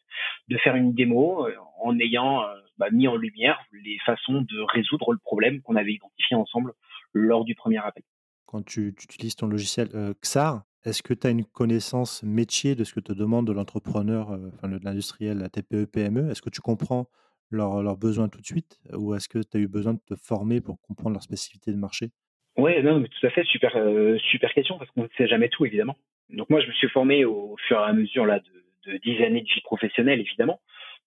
de 0.49 0.57
faire 0.57 0.75
une 0.75 0.93
démo 0.93 1.47
euh, 1.47 1.55
en 1.81 1.97
ayant 1.99 2.43
bah, 2.77 2.89
mis 2.91 3.07
en 3.07 3.15
lumière 3.15 3.59
les 3.71 3.97
façons 4.05 4.41
de 4.41 4.61
résoudre 4.61 5.13
le 5.13 5.19
problème 5.19 5.61
qu'on 5.61 5.75
avait 5.75 5.93
identifié 5.93 6.35
ensemble 6.35 6.73
lors 7.13 7.45
du 7.45 7.55
premier 7.55 7.77
appel. 7.77 8.03
Quand 8.45 8.63
tu, 8.63 8.89
utilises 8.89 9.35
ton 9.35 9.47
logiciel 9.47 9.89
XAR, 10.21 10.63
est-ce 10.83 11.01
que 11.01 11.13
tu 11.13 11.25
as 11.25 11.31
une 11.31 11.45
connaissance 11.45 12.21
métier 12.23 12.75
de 12.75 12.83
ce 12.83 12.93
que 12.93 12.99
te 12.99 13.13
demande 13.13 13.47
de 13.47 13.51
l'entrepreneur, 13.51 14.37
enfin 14.53 14.69
de 14.69 14.79
l'industriel, 14.83 15.39
la 15.39 15.49
TPE, 15.49 15.85
PME 15.85 16.29
Est-ce 16.29 16.41
que 16.41 16.51
tu 16.51 16.61
comprends 16.61 17.09
leurs 17.49 17.97
besoins 17.97 18.29
tout 18.29 18.41
de 18.41 18.45
suite? 18.45 18.79
Ou 18.93 19.15
est-ce 19.15 19.27
que 19.27 19.39
tu 19.39 19.57
as 19.57 19.59
eu 19.59 19.67
besoin 19.67 19.93
de 19.93 20.01
te 20.05 20.15
former 20.15 20.61
pour 20.61 20.79
comprendre 20.81 21.13
leur 21.13 21.23
spécificité 21.23 21.71
de 21.71 21.77
marché? 21.77 22.11
Oui, 22.57 22.81
non, 22.83 22.99
mais 22.99 23.07
tout 23.07 23.25
à 23.25 23.31
fait, 23.31 23.43
super, 23.45 23.75
euh, 23.75 24.17
super 24.19 24.53
question 24.53 24.77
parce 24.77 24.89
qu'on 24.91 25.03
ne 25.03 25.07
sait 25.17 25.27
jamais 25.27 25.49
tout 25.49 25.65
évidemment. 25.65 25.97
Donc 26.29 26.49
moi, 26.49 26.61
je 26.61 26.67
me 26.67 26.73
suis 26.73 26.89
formé 26.89 27.25
au 27.25 27.55
fur 27.67 27.79
et 27.79 27.83
à 27.83 27.93
mesure 27.93 28.25
là 28.25 28.39
de 28.85 28.97
dix 28.97 29.23
années 29.23 29.41
de 29.41 29.47
vie 29.47 29.61
professionnelle 29.61 30.19
évidemment. 30.19 30.59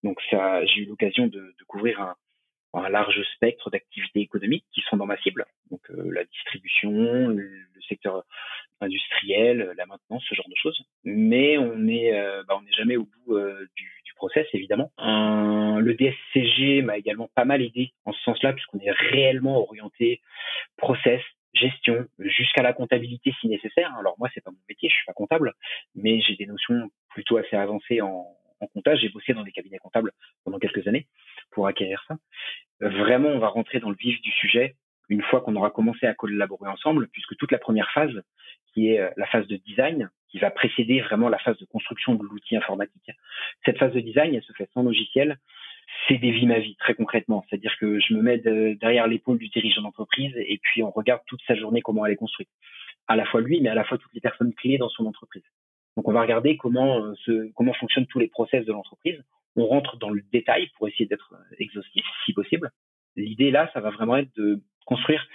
Donc 0.02 0.20
ça, 0.31 0.64
j'ai 0.66 0.82
eu 0.82 0.84
l'occasion 0.87 1.26
de, 1.26 1.38
de, 1.38 1.64
couvrir 1.66 2.00
un, 2.00 2.14
un 2.75 2.88
large 2.88 3.22
spectre 3.34 3.70
d'activités 3.70 4.20
économiques 4.20 4.64
qui 4.72 4.82
sont 4.82 4.96
dans 4.96 5.06
ma 5.06 5.16
cible. 5.19 5.46
Donc 5.70 5.81
euh, 5.90 6.10
la 6.12 6.25
distribution, 6.25 7.28
le, 7.28 7.50
secteur 7.88 8.25
industriel, 8.81 9.72
la 9.76 9.87
maintenance, 9.87 10.25
ce 10.28 10.34
genre 10.34 10.48
de 10.48 10.56
choses. 10.56 10.82
Mais 11.04 11.56
on 11.56 11.76
n'est 11.76 12.12
euh, 12.12 12.43
bah, 12.48 12.56
on 12.58 12.62
n'est 12.62 12.72
jamais 12.72 12.96
au 12.96 13.04
bout 13.04 13.38
du, 13.76 13.84
du, 14.04 14.12
process 14.16 14.46
évidemment. 14.54 14.90
Un, 14.98 15.78
le 15.78 15.94
DSCG 15.94 16.82
m'a 16.82 16.98
également 16.98 17.31
pas 17.37 17.44
mal 17.44 17.62
aidé 17.62 17.93
en 18.04 18.12
ce 18.12 18.20
sens-là 18.22 18.54
puisqu'on 18.54 18.81
est 18.81 18.90
réellement 18.90 19.60
orienté 19.60 20.20
process, 20.76 21.20
gestion, 21.56 22.06
jusqu'à 22.19 22.62
la 22.62 22.73
comptabilité 22.73 23.35
si 23.41 23.49
nécessaire. 23.49 23.94
Alors 23.99 24.17
moi, 24.19 24.29
c'est 24.35 24.43
pas 24.43 24.50
mon 24.50 24.58
métier, 24.69 24.88
je 24.88 24.94
suis 24.94 25.06
pas 25.06 25.12
comptable, 25.12 25.53
mais 25.94 26.20
j'ai 26.20 26.37
des 26.37 26.47
notions 26.47 26.91
plutôt 27.11 27.37
assez 27.37 27.56
avancées 27.56 28.00
en, 28.00 28.26
en 28.61 28.67
comptage. 28.69 29.00
J'ai 29.00 29.08
bossé 29.08 29.32
dans 29.35 29.43
des 29.43 29.53
cabinets 29.53 29.79
comptables 29.79 30.12
pendant 30.44 30.58
quelques 30.58 30.87
années 30.87 31.06
pour 31.50 31.67
acquérir 31.67 32.03
ça. 32.08 32.17
Vraiment, 32.81 33.29
on 33.29 33.38
va 33.38 33.49
rentrer 33.49 33.81
dans 33.81 33.91
le 33.91 33.97
vif 33.97 34.20
du 34.20 34.31
sujet 34.32 34.77
une 35.08 35.22
fois 35.22 35.41
qu'on 35.41 35.55
aura 35.56 35.70
commencé 35.70 36.06
à 36.06 36.15
collaborer 36.15 36.69
ensemble, 36.69 37.08
puisque 37.08 37.36
toute 37.36 37.53
la 37.53 37.58
première 37.58 37.91
phase, 37.93 38.22
qui 38.72 38.89
est 38.89 39.01
euh, 39.01 39.10
la 39.17 39.27
phase 39.27 39.46
de 39.46 39.56
design, 39.56 40.10
qui 40.29 40.39
va 40.39 40.51
précéder 40.51 41.01
vraiment 41.01 41.29
la 41.29 41.39
phase 41.39 41.56
de 41.58 41.65
construction 41.67 42.15
de 42.15 42.25
l'outil 42.25 42.56
informatique. 42.56 43.10
Cette 43.65 43.79
phase 43.79 43.93
de 43.93 44.01
design, 44.01 44.34
elle 44.34 44.43
se 44.43 44.53
fait 44.53 44.69
sans 44.75 44.82
logiciel, 44.82 45.39
c'est 46.06 46.19
dévie 46.19 46.46
ma 46.46 46.58
vie 46.58 46.76
très 46.76 46.94
concrètement. 46.94 47.44
C'est-à-dire 47.48 47.76
que 47.78 47.98
je 48.00 48.14
me 48.14 48.22
mets 48.22 48.38
derrière 48.38 49.06
l'épaule 49.06 49.38
du 49.38 49.48
dirigeant 49.48 49.82
d'entreprise 49.82 50.34
et 50.36 50.58
puis 50.62 50.82
on 50.82 50.90
regarde 50.90 51.22
toute 51.26 51.40
sa 51.46 51.55
journée 51.55 51.81
comment 51.81 52.05
elle 52.06 52.12
est 52.12 52.16
construite. 52.16 52.48
À 53.08 53.16
la 53.16 53.24
fois 53.24 53.40
lui, 53.40 53.60
mais 53.60 53.69
à 53.69 53.74
la 53.74 53.84
fois 53.84 53.98
toutes 53.98 54.12
les 54.14 54.20
personnes 54.20 54.52
clés 54.55 54.78
dans 54.78 54.88
son 54.88 55.06
entreprise. 55.06 55.44
Donc 55.96 56.08
on 56.08 56.12
va 56.12 56.20
regarder 56.20 56.56
comment 56.56 57.14
euh, 57.28 57.50
comment 57.55 57.72
fonctionnent 57.72 58.06
tous 58.06 58.19
les 58.19 58.28
process 58.28 58.64
de 58.64 58.72
l'entreprise. 58.72 59.22
On 59.55 59.66
rentre 59.66 59.96
dans 59.96 60.10
le 60.10 60.22
détail 60.32 60.69
pour 60.76 60.88
essayer 60.88 61.06
d'être 61.06 61.34
euh, 61.34 61.56
exhaustif 61.58 62.05
si 62.24 62.32
possible. 62.32 62.70
L'idée 63.16 63.50
là, 63.50 63.70
ça 63.72 63.81
va 63.81 63.90
vraiment 63.90 64.16
être 64.16 64.34
de 64.36 64.60
construire 64.84 65.26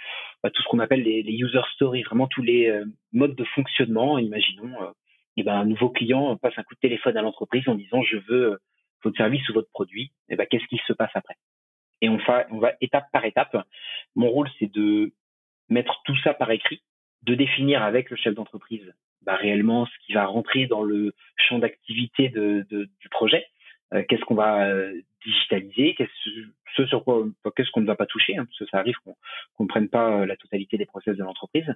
bah, 0.42 0.50
tout 0.50 0.62
ce 0.62 0.68
qu'on 0.68 0.78
appelle 0.78 1.02
les, 1.02 1.22
user 1.22 1.60
stories, 1.74 2.02
vraiment 2.02 2.28
tous 2.28 2.42
les 2.42 2.68
euh, 2.68 2.84
modes 3.12 3.34
de 3.34 3.44
fonctionnement. 3.44 4.18
Imaginons, 4.18 4.72
eh 5.36 5.42
ben, 5.42 5.54
un 5.54 5.64
nouveau 5.64 5.90
client 5.90 6.36
passe 6.36 6.54
un 6.56 6.62
coup 6.62 6.74
de 6.74 6.80
téléphone 6.80 7.16
à 7.16 7.22
l'entreprise 7.22 7.68
en 7.68 7.74
disant 7.74 8.02
je 8.02 8.18
veux 8.28 8.58
votre 9.02 9.16
service 9.16 9.48
ou 9.48 9.54
votre 9.54 9.70
produit, 9.70 10.04
et 10.28 10.34
eh 10.34 10.36
ben, 10.36 10.46
qu'est-ce 10.46 10.66
qui 10.66 10.80
se 10.86 10.92
passe 10.92 11.10
après? 11.14 11.36
Et 12.00 12.08
on, 12.08 12.18
on 12.50 12.58
va 12.58 12.72
étape 12.80 13.06
par 13.12 13.24
étape. 13.24 13.56
Mon 14.16 14.28
rôle, 14.28 14.48
c'est 14.58 14.70
de 14.72 15.12
mettre 15.68 16.02
tout 16.04 16.16
ça 16.24 16.34
par 16.34 16.50
écrit, 16.50 16.82
de 17.22 17.34
définir 17.34 17.82
avec 17.82 18.10
le 18.10 18.16
chef 18.16 18.34
d'entreprise 18.34 18.92
bah, 19.24 19.36
réellement 19.36 19.86
ce 19.86 20.06
qui 20.06 20.12
va 20.12 20.26
rentrer 20.26 20.66
dans 20.66 20.82
le 20.82 21.14
champ 21.36 21.58
d'activité 21.58 22.28
de, 22.28 22.66
de, 22.70 22.88
du 23.00 23.08
projet, 23.08 23.46
euh, 23.94 24.02
qu'est-ce 24.08 24.24
qu'on 24.24 24.34
va 24.34 24.68
euh, 24.68 25.00
digitaliser, 25.24 25.94
qu'est-ce, 25.94 26.30
ce 26.76 26.86
sur 26.86 27.04
quoi, 27.04 27.24
qu'est-ce 27.54 27.70
qu'on 27.70 27.82
ne 27.82 27.86
va 27.86 27.94
pas 27.94 28.06
toucher, 28.06 28.36
hein, 28.36 28.44
parce 28.44 28.58
que 28.58 28.66
ça 28.66 28.78
arrive 28.78 28.96
qu'on 29.04 29.64
ne 29.64 29.68
prenne 29.68 29.88
pas 29.88 30.10
euh, 30.10 30.26
la 30.26 30.36
totalité 30.36 30.78
des 30.78 30.86
process 30.86 31.16
de 31.16 31.22
l'entreprise. 31.22 31.72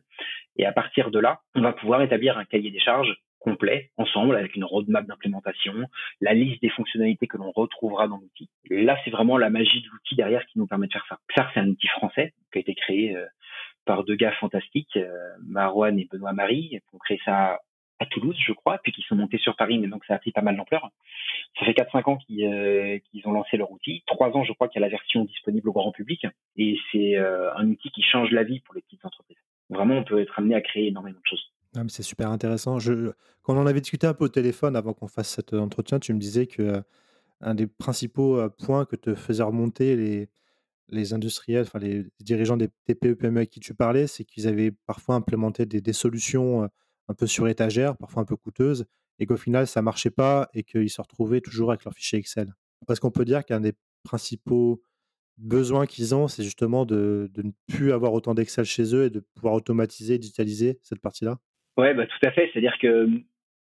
Et 0.57 0.67
à 0.67 0.73
partir 0.73 1.11
de 1.11 1.19
là, 1.19 1.41
on 1.55 1.61
va 1.61 1.73
pouvoir 1.73 2.03
établir 2.03 2.39
un 2.39 2.45
cahier 2.45 2.71
des 2.71 2.81
charges 2.81 3.17
complet 3.47 3.91
ensemble 3.97 4.35
avec 4.35 4.57
une 4.57 4.65
roadmap 4.65 5.07
d'implémentation, 5.07 5.73
la 6.21 6.35
liste 6.35 6.61
des 6.63 6.69
fonctionnalités 6.69 7.29
que 7.29 7.37
l'on 7.37 7.53
retrouvera 7.53 8.09
dans 8.09 8.17
l'outil. 8.17 8.51
Là, 8.69 8.99
c'est 9.05 9.11
vraiment 9.11 9.39
la 9.39 9.51
magie 9.51 9.83
de 9.83 9.89
l'outil 9.89 10.17
derrière 10.17 10.45
qui 10.47 10.59
nous 10.59 10.67
permet 10.67 10.89
de 10.89 10.93
faire 10.93 11.07
ça. 11.09 11.19
XAR, 11.29 11.49
c'est 11.55 11.61
un 11.61 11.69
outil 11.69 11.87
français 11.87 12.35
qui 12.51 12.59
a 12.59 12.61
été 12.61 12.75
créé 12.75 13.17
euh, 13.17 13.25
par 13.85 14.03
deux 14.03 14.17
gars 14.17 14.33
fantastiques, 14.33 14.97
euh, 14.97 15.31
Marwan 15.47 15.97
et 15.97 16.09
Benoît 16.11 16.33
Marie, 16.33 16.71
qui 16.71 16.95
ont 16.95 16.99
créé 16.99 17.21
ça 17.25 17.61
à 18.01 18.07
Toulouse, 18.07 18.37
je 18.45 18.53
crois, 18.53 18.79
puis 18.83 18.91
qui 18.91 19.03
sont 19.03 19.15
montés 19.15 19.39
sur 19.39 19.55
Paris, 19.55 19.79
mais 19.79 19.87
donc 19.87 20.05
ça 20.07 20.17
a 20.17 20.19
pris 20.19 20.33
pas 20.33 20.43
mal 20.43 20.57
d'ampleur. 20.57 20.91
Ça 21.59 21.65
fait 21.65 21.73
4-5 21.73 22.11
ans 22.11 22.17
qu'ils 22.17 23.01
qu'ils 23.11 23.27
ont 23.27 23.33
lancé 23.33 23.57
leur 23.57 23.71
outil. 23.71 24.03
3 24.07 24.37
ans, 24.37 24.45
je 24.45 24.53
crois 24.53 24.69
qu'il 24.69 24.81
y 24.81 24.85
a 24.85 24.87
la 24.87 24.91
version 24.91 25.25
disponible 25.25 25.69
au 25.71 25.73
grand 25.73 25.93
public. 25.93 26.27
Et 26.57 26.77
c'est 26.93 27.17
un 27.17 27.67
outil 27.71 27.91
qui 27.91 28.03
change 28.03 28.33
la 28.33 28.43
vie 28.43 28.61
pour 28.61 28.75
les 28.75 28.83
petites 28.83 29.03
entreprises. 29.07 29.39
Vraiment, 29.71 29.95
on 29.95 30.05
peut 30.05 30.21
être 30.21 30.39
amené 30.39 30.55
à 30.55 30.61
créer 30.61 30.89
énormément 30.89 31.21
de 31.21 31.27
choses. 31.27 31.51
C'est 31.89 32.03
super 32.03 32.31
intéressant. 32.31 32.79
Quand 33.43 33.55
on 33.55 33.59
en 33.59 33.67
avait 33.67 33.81
discuté 33.81 34.07
un 34.07 34.15
peu 34.15 34.25
au 34.25 34.29
téléphone 34.29 34.77
avant 34.77 34.93
qu'on 34.95 35.09
fasse 35.09 35.29
cet 35.29 35.53
entretien, 35.53 35.99
tu 35.99 36.13
me 36.15 36.19
disais 36.19 36.47
que 36.47 36.83
un 37.41 37.55
des 37.55 37.67
principaux 37.67 38.49
points 38.59 38.87
que 38.87 38.97
te 38.97 39.15
faisaient 39.15 39.43
remonter 39.43 40.29
les, 40.89 41.13
industriels, 41.13 41.67
les 41.81 42.07
dirigeants 42.21 42.57
des 42.57 42.69
TPE-PME 42.87 43.39
avec 43.39 43.51
qui 43.51 43.61
tu 43.61 43.75
parlais, 43.75 44.07
c'est 44.07 44.25
qu'ils 44.25 44.47
avaient 44.49 44.71
parfois 44.71 45.17
implémenté 45.17 45.67
des, 45.67 45.93
solutions 45.93 46.69
un 47.09 47.15
peu 47.15 47.27
sur 47.27 47.49
étagère, 47.49 47.97
parfois 47.97 48.23
un 48.23 48.27
peu 48.27 48.37
coûteuses, 48.37 48.87
et 49.19 49.27
qu'au 49.27 49.37
final, 49.37 49.67
ça 49.67 49.83
marchait 49.83 50.11
pas 50.11 50.49
et 50.55 50.63
qu'ils 50.63 50.91
se 50.91 51.01
retrouvaient 51.01 51.41
toujours 51.41 51.71
avec 51.71 51.85
leur 51.85 51.95
fichier 51.95 52.19
Excel. 52.19 52.55
Parce 52.87 53.01
qu'on 53.01 53.11
peut 53.11 53.25
dire 53.25 53.45
qu'un 53.45 53.61
des 53.61 53.75
principaux 54.03 54.83
besoins 55.39 55.87
qu'ils 55.87 56.15
ont, 56.15 56.29
c'est 56.29 56.43
justement 56.43 56.87
de, 56.87 57.31
de, 57.35 57.43
ne 57.43 57.51
plus 57.67 57.93
avoir 57.93 58.13
autant 58.15 58.35
d'Excel 58.35 58.65
chez 58.65 58.95
eux 58.95 59.05
et 59.05 59.11
de 59.11 59.21
pouvoir 59.21 59.55
automatiser, 59.55 60.19
digitaliser 60.19 60.79
cette 60.83 61.01
partie-là? 61.01 61.39
Ouais, 61.77 61.95
bah, 61.95 62.07
tout 62.07 62.27
à 62.27 62.31
fait. 62.31 62.51
C'est-à-dire 62.53 62.79
que 62.79 63.09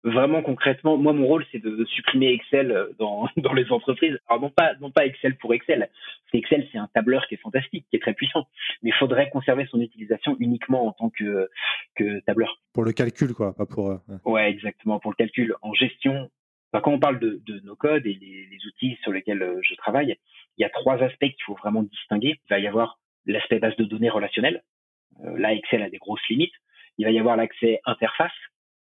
vraiment 0.05 0.43
concrètement, 0.43 0.97
moi, 0.97 1.13
mon 1.13 1.27
rôle, 1.27 1.45
c'est 1.51 1.59
de 1.59 1.85
supprimer 1.85 2.33
Excel 2.33 2.71
euh, 2.71 2.93
dans, 2.99 3.29
dans 3.37 3.53
les 3.53 3.71
entreprises. 3.71 4.19
Alors, 4.29 4.43
non 4.43 4.51
pas, 4.51 4.75
non 4.81 4.91
pas 4.91 5.07
Excel 5.07 5.37
pour 5.37 5.53
Excel. 5.53 5.91
Excel, 6.33 6.69
c'est 6.71 6.79
un 6.79 6.89
tableur 6.93 7.27
qui 7.27 7.35
est 7.35 7.39
fantastique, 7.39 7.87
qui 7.89 7.97
est 7.97 8.01
très 8.01 8.13
puissant. 8.13 8.47
Mais 8.83 8.91
il 8.91 8.95
faudrait 8.95 9.31
conserver 9.31 9.67
son 9.71 9.81
utilisation 9.81 10.37
uniquement 10.39 10.87
en 10.87 10.93
tant 10.93 11.11
que, 11.11 11.49
que 11.95 12.21
tableur. 12.21 12.61
Pour 12.75 12.85
le 12.85 12.93
calcul, 12.93 13.33
quoi, 13.33 13.55
pas 13.55 13.65
pour. 13.65 13.91
Euh, 13.91 13.99
ouais. 14.27 14.51
exactement, 14.51 15.01
pour 15.01 15.13
le 15.13 15.17
calcul. 15.17 15.55
En 15.63 15.73
gestion, 15.73 16.31
quand 16.73 16.93
on 16.93 16.99
parle 16.99 17.19
de, 17.19 17.41
de 17.47 17.61
nos 17.61 17.75
codes 17.75 18.07
et 18.07 18.13
les, 18.15 18.47
les, 18.51 18.67
outils 18.67 18.99
sur 19.03 19.13
lesquels 19.13 19.43
euh, 19.43 19.61
je 19.63 19.75
travaille, 19.77 20.17
il 20.59 20.63
y 20.63 20.65
a 20.65 20.69
trois 20.69 21.03
aspects 21.03 21.21
qu'il 21.21 21.45
faut 21.47 21.55
vraiment 21.55 21.83
distinguer. 21.83 22.39
Il 22.45 22.51
va 22.51 22.59
y 22.59 22.67
avoir 22.67 22.99
l'aspect 23.25 23.59
base 23.59 23.77
de 23.77 23.85
données 23.85 24.11
relationnelle. 24.11 24.63
là, 25.23 25.55
Excel 25.55 25.83
a 25.83 25.89
des 25.91 25.99
grosses 25.99 26.27
limites. 26.29 26.53
Il 26.99 27.05
va 27.05 27.11
y 27.11 27.19
avoir 27.19 27.37
l'accès 27.37 27.81
interface 27.85 28.33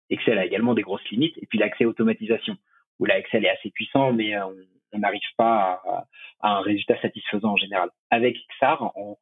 Excel 0.09 0.37
a 0.37 0.45
également 0.45 0.73
des 0.73 0.81
grosses 0.81 1.07
limites. 1.11 1.37
Et 1.37 1.45
puis 1.45 1.59
l'accès 1.59 1.85
automatisation, 1.85 2.57
où 2.99 3.05
là, 3.05 3.17
Excel 3.17 3.45
est 3.45 3.49
assez 3.49 3.69
puissant, 3.71 4.11
mais 4.11 4.35
euh, 4.35 4.45
on 4.91 4.99
n'arrive 4.99 5.21
pas 5.37 5.81
à, 6.41 6.57
un 6.57 6.61
résultat 6.61 6.99
satisfaisant 7.01 7.53
en 7.53 7.57
général. 7.57 7.89
Avec 8.09 8.37
XAR, 8.57 8.91
en, 8.97 9.17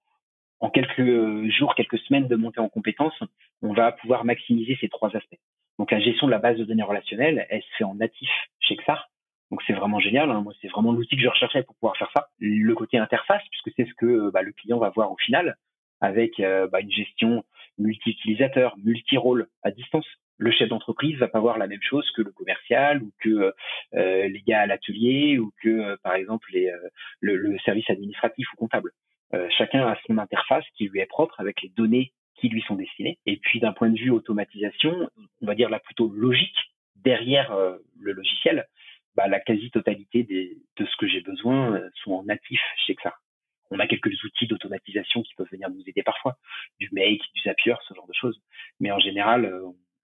en 0.59 0.69
quelques 0.69 1.49
jours, 1.51 1.75
quelques 1.75 1.99
semaines 1.99 2.27
de 2.27 2.35
montée 2.35 2.59
en 2.59 2.69
compétences, 2.69 3.21
on 3.61 3.73
va 3.73 3.91
pouvoir 3.91 4.23
maximiser 4.23 4.77
ces 4.79 4.89
trois 4.89 5.15
aspects. 5.15 5.39
Donc 5.77 5.91
la 5.91 5.99
gestion 5.99 6.27
de 6.27 6.31
la 6.31 6.39
base 6.39 6.57
de 6.57 6.63
données 6.63 6.83
relationnelle, 6.83 7.45
elle 7.49 7.61
se 7.61 7.75
fait 7.77 7.83
en 7.83 7.95
natif 7.95 8.29
chez 8.59 8.75
XAR. 8.77 9.09
Donc 9.51 9.61
c'est 9.67 9.73
vraiment 9.73 9.99
génial. 9.99 10.31
Hein. 10.31 10.41
Moi, 10.41 10.53
c'est 10.61 10.67
vraiment 10.67 10.91
l'outil 10.91 11.15
que 11.15 11.21
je 11.21 11.27
recherchais 11.27 11.63
pour 11.63 11.75
pouvoir 11.75 11.97
faire 11.97 12.11
ça. 12.15 12.27
Le 12.39 12.73
côté 12.73 12.97
interface, 12.97 13.43
puisque 13.51 13.75
c'est 13.75 13.87
ce 13.87 13.93
que 13.95 14.31
bah, 14.31 14.41
le 14.41 14.51
client 14.53 14.77
va 14.77 14.89
voir 14.89 15.11
au 15.11 15.17
final, 15.17 15.57
avec 16.01 16.39
euh, 16.39 16.67
bah, 16.67 16.81
une 16.81 16.91
gestion 16.91 17.43
multi-utilisateur, 17.77 18.75
multi-rôle 18.77 19.47
à 19.63 19.71
distance 19.71 20.05
le 20.37 20.51
chef 20.51 20.69
d'entreprise 20.69 21.17
va 21.17 21.27
pas 21.27 21.39
voir 21.39 21.57
la 21.57 21.67
même 21.67 21.81
chose 21.81 22.09
que 22.15 22.21
le 22.21 22.31
commercial 22.31 23.01
ou 23.01 23.11
que 23.19 23.53
euh, 23.95 24.27
les 24.27 24.41
gars 24.45 24.61
à 24.61 24.65
l'atelier 24.67 25.39
ou 25.39 25.51
que 25.61 25.69
euh, 25.69 25.97
par 26.03 26.13
exemple 26.13 26.49
euh, 26.55 26.89
le, 27.21 27.57
service 27.59 27.89
administratif 27.89 28.47
ou 28.53 28.57
comptable. 28.57 28.91
chacun 29.57 29.85
a 29.85 29.97
son 30.05 30.17
interface 30.17 30.65
qui 30.75 30.87
lui 30.87 30.99
est 30.99 31.07
propre 31.07 31.39
avec 31.39 31.61
les 31.61 31.69
données 31.69 32.13
qui 32.35 32.49
lui 32.49 32.61
sont 32.61 32.75
destinées. 32.75 33.17
Et 33.25 33.37
puis 33.37 33.59
d'un 33.59 33.73
point 33.73 33.89
de 33.89 33.97
vue 33.97 34.11
automatisation, 34.11 35.09
on 35.41 35.45
va 35.45 35.55
dire 35.55 35.69
la 35.69 35.79
plutôt 35.79 36.09
logique 36.13 36.57
derrière 36.95 37.55
le 37.99 38.11
logiciel, 38.11 38.67
bah, 39.15 39.27
la 39.27 39.39
quasi-totalité 39.39 40.23
de 40.23 40.85
ce 40.85 40.95
que 40.97 41.07
j'ai 41.07 41.21
besoin 41.21 41.81
sont 42.03 42.13
en 42.13 42.23
natif 42.23 42.61
chez 42.85 42.93
XAR. 42.93 43.19
On 43.71 43.79
a 43.79 43.87
quelques 43.87 44.23
outils 44.23 44.47
d'automatisation 44.47 45.21
qui 45.23 45.33
peuvent 45.35 45.47
venir 45.51 45.69
nous 45.69 45.83
aider 45.85 46.03
parfois, 46.03 46.37
du 46.79 46.89
Make, 46.91 47.21
du 47.35 47.41
Zapier, 47.43 47.75
ce 47.87 47.93
genre 47.93 48.07
de 48.07 48.13
choses. 48.13 48.39
Mais 48.79 48.91
en 48.91 48.99
général, 48.99 49.51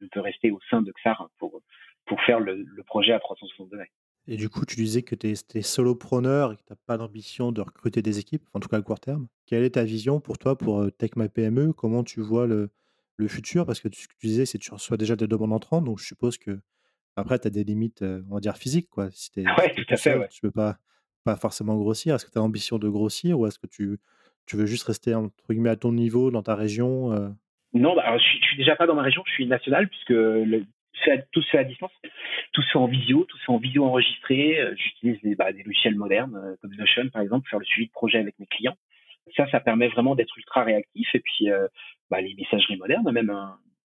on 0.01 0.07
peut 0.11 0.19
rester 0.19 0.51
au 0.51 0.59
sein 0.69 0.81
de 0.81 0.91
XAR 0.91 1.29
pour, 1.39 1.61
pour 2.05 2.21
faire 2.21 2.39
le, 2.39 2.65
projet 2.85 3.13
à 3.13 3.19
360 3.19 3.69
degrés. 3.69 3.91
Et 4.27 4.37
du 4.37 4.49
coup, 4.49 4.65
tu 4.65 4.75
disais 4.75 5.01
que 5.01 5.15
tu 5.15 5.27
es, 5.29 5.61
solopreneur 5.61 6.53
et 6.53 6.55
que 6.55 6.61
tu 6.61 6.71
n'as 6.71 6.77
pas 6.85 6.97
d'ambition 6.97 7.51
de 7.51 7.61
recruter 7.61 8.01
des 8.01 8.19
équipes, 8.19 8.47
en 8.53 8.59
tout 8.59 8.69
cas 8.69 8.77
à 8.77 8.81
court 8.81 8.99
terme. 8.99 9.27
Quelle 9.45 9.63
est 9.63 9.71
ta 9.71 9.83
vision 9.83 10.21
pour 10.21 10.37
toi, 10.37 10.57
pour 10.57 10.81
euh, 10.81 10.91
Tech 10.91 11.11
My 11.17 11.27
PME 11.27 11.73
Comment 11.73 12.03
tu 12.03 12.21
vois 12.21 12.47
le, 12.47 12.69
le 13.17 13.27
futur? 13.27 13.65
Parce 13.65 13.81
que 13.81 13.89
ce 13.93 14.07
que 14.07 14.13
tu 14.19 14.27
disais, 14.27 14.45
c'est 14.45 14.59
que 14.59 14.63
tu 14.63 14.73
reçois 14.73 14.95
déjà 14.95 15.15
des 15.15 15.27
demandes 15.27 15.51
entrantes, 15.51 15.83
donc 15.83 15.99
je 15.99 16.05
suppose 16.05 16.37
que 16.37 16.59
après, 17.15 17.37
tu 17.37 17.47
as 17.47 17.51
des 17.51 17.63
limites, 17.63 18.01
euh, 18.01 18.23
on 18.29 18.35
va 18.35 18.39
dire, 18.39 18.57
physiques. 18.57 18.89
Quoi. 18.89 19.09
Si 19.11 19.31
ouais, 19.37 19.73
tout 19.75 19.85
à 19.89 19.97
fait. 19.97 20.17
Ouais. 20.17 20.27
Tu 20.29 20.39
ne 20.43 20.49
peux 20.49 20.53
pas, 20.53 20.77
pas 21.23 21.35
forcément 21.35 21.77
grossir. 21.77 22.15
Est-ce 22.15 22.25
que 22.25 22.31
tu 22.31 22.37
as 22.37 22.41
l'ambition 22.41 22.77
de 22.77 22.89
grossir 22.89 23.39
ou 23.39 23.47
est-ce 23.47 23.59
que 23.59 23.67
tu, 23.67 23.97
tu 24.45 24.55
veux 24.55 24.65
juste 24.65 24.85
rester 24.85 25.15
entre 25.15 25.33
guillemets, 25.49 25.69
à 25.69 25.75
ton 25.75 25.91
niveau, 25.91 26.31
dans 26.31 26.43
ta 26.43 26.55
région 26.55 27.11
euh? 27.13 27.29
Non, 27.73 27.95
bah, 27.95 28.17
je, 28.17 28.23
suis, 28.23 28.39
suis 28.39 28.57
déjà 28.57 28.75
pas 28.75 28.85
dans 28.85 28.95
ma 28.95 29.01
région, 29.01 29.23
je 29.25 29.33
suis 29.33 29.47
national 29.47 29.89
puisque 29.89 30.13
tout 31.31 31.41
se 31.41 31.49
fait 31.49 31.57
à 31.57 31.63
distance, 31.63 31.91
tout 32.51 32.61
se 32.61 32.71
fait 32.71 32.77
en 32.77 32.87
visio, 32.87 33.25
tout 33.27 33.37
se 33.37 33.45
fait 33.45 33.51
en 33.51 33.57
visio 33.57 33.83
enregistré. 33.83 34.59
Euh, 34.59 34.75
j'utilise 34.75 35.19
des, 35.21 35.35
bah, 35.35 35.51
des 35.51 35.63
logiciels 35.63 35.95
modernes 35.95 36.35
euh, 36.35 36.55
comme 36.61 36.75
Notion 36.75 37.09
par 37.09 37.21
exemple 37.21 37.43
pour 37.43 37.49
faire 37.49 37.59
le 37.59 37.65
suivi 37.65 37.87
de 37.87 37.91
projet 37.91 38.19
avec 38.19 38.37
mes 38.39 38.45
clients. 38.45 38.75
Ça, 39.35 39.49
ça 39.49 39.59
permet 39.59 39.87
vraiment 39.87 40.15
d'être 40.15 40.37
ultra 40.37 40.63
réactif 40.63 41.07
et 41.15 41.21
puis 41.21 41.47
bah, 42.11 42.19
les 42.19 42.35
messageries 42.35 42.75
modernes, 42.75 43.09
même 43.09 43.31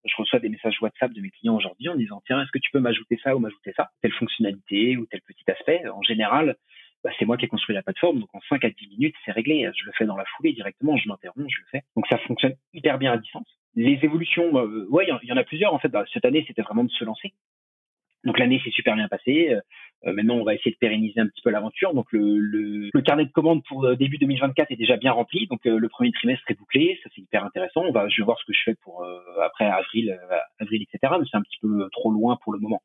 je 0.05 0.15
reçois 0.17 0.41
des 0.41 0.49
messages 0.49 0.81
WhatsApp 0.81 1.13
de 1.13 1.21
mes 1.21 1.31
clients 1.31 1.57
aujourd'hui 1.57 1.89
en 1.89 1.95
disant 1.95 2.23
tiens 2.27 2.43
est-ce 2.43 2.51
que 2.51 2.59
tu 2.59 2.71
peux 2.73 2.81
m'ajouter 2.81 3.19
ça 3.23 3.37
ou 3.37 3.39
m'ajouter 3.39 3.73
ça, 3.77 3.89
telle 4.03 4.13
fonctionnalité 4.13 4.97
ou 4.97 5.07
tel 5.07 5.21
petit 5.23 5.49
aspect. 5.49 5.87
En 5.89 6.03
général, 6.03 6.57
bah, 7.09 7.15
c'est 7.19 7.25
moi 7.25 7.39
qui 7.39 7.47
ai 7.47 7.49
construit 7.49 7.75
la 7.75 7.83
plateforme, 7.83 8.21
donc 8.21 8.29
en 8.35 8.41
5 8.51 8.63
à 8.67 8.69
10 8.69 8.89
minutes, 8.89 9.15
c'est 9.25 9.33
réglé. 9.33 9.67
Je 9.75 9.87
le 9.87 9.93
fais 9.97 10.05
dans 10.05 10.17
la 10.17 10.27
foulée 10.37 10.53
directement, 10.53 10.95
je 10.99 11.09
m'interromps, 11.09 11.49
je 11.49 11.61
le 11.61 11.67
fais. 11.71 11.83
Donc 11.97 12.07
ça 12.07 12.19
fonctionne 12.19 12.53
hyper 12.75 12.99
bien 12.99 13.13
à 13.13 13.17
distance. 13.17 13.49
Les 13.77 13.99
évolutions, 14.03 14.59
euh, 14.59 14.87
ouais, 14.91 15.07
il 15.23 15.29
y, 15.29 15.33
en 15.33 15.37
a 15.39 15.45
plusieurs 15.45 15.73
en 15.73 15.79
fait. 15.79 15.89
Bah, 15.89 16.05
cette 16.13 16.27
année, 16.27 16.45
c'était 16.47 16.61
vraiment 16.61 16.85
de 16.85 16.91
se 16.91 17.05
lancer. 17.05 17.33
Donc 18.25 18.39
l'année 18.39 18.61
s'est 18.63 18.71
super 18.71 18.95
bien 18.95 19.09
passée. 19.09 19.59
Euh, 20.07 20.13
maintenant, 20.13 20.35
on 20.35 20.45
va 20.45 20.55
essayer 20.55 20.71
de 20.71 20.77
pérenniser 20.77 21.19
un 21.19 21.29
petit 21.29 21.41
peu 21.43 21.49
l'aventure. 21.49 21.95
Donc 21.95 22.13
le, 22.13 22.39
le, 22.39 22.91
le, 22.93 23.01
carnet 23.01 23.25
de 23.25 23.33
commandes 23.33 23.63
pour 23.65 23.87
euh, 23.87 23.97
début 23.97 24.19
2024 24.19 24.71
est 24.71 24.77
déjà 24.77 24.99
bien 24.99 25.13
rempli. 25.13 25.47
Donc 25.47 25.65
euh, 25.67 25.79
le 25.79 25.89
premier 25.89 26.13
trimestre 26.13 26.45
est 26.51 26.59
bouclé. 26.59 27.01
Ça 27.03 27.09
c'est 27.15 27.23
hyper 27.23 27.43
intéressant. 27.43 27.85
On 27.85 27.93
va, 27.93 28.07
je 28.11 28.21
vais 28.21 28.25
voir 28.27 28.39
ce 28.39 28.45
que 28.45 28.53
je 28.53 28.63
fais 28.65 28.75
pour 28.83 29.07
après 29.43 29.65
avril, 29.65 30.19
avril, 30.59 30.83
etc. 30.83 31.15
Mais 31.19 31.27
c'est 31.31 31.39
un 31.39 31.43
petit 31.43 31.59
peu 31.63 31.89
trop 31.93 32.11
loin 32.11 32.37
pour 32.43 32.53
le 32.53 32.59
moment. 32.59 32.83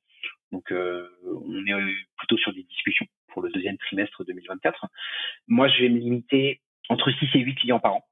Donc 0.54 0.72
on 0.72 1.66
est 1.66 1.94
plutôt 2.18 2.38
sur 2.38 2.54
des 2.54 2.64
discussions 2.64 3.08
pour 3.34 3.42
le 3.42 3.52
deuxième 3.52 3.78
trimestre 3.78 4.24
2024. 4.24 4.86
Moi, 5.48 5.68
je 5.68 5.84
vais 5.84 5.90
me 5.90 6.00
limiter 6.00 6.62
entre 6.90 7.12
6 7.12 7.30
et 7.36 7.40
8 7.40 7.56
clients 7.56 7.80
par 7.80 7.96
an. 7.96 8.06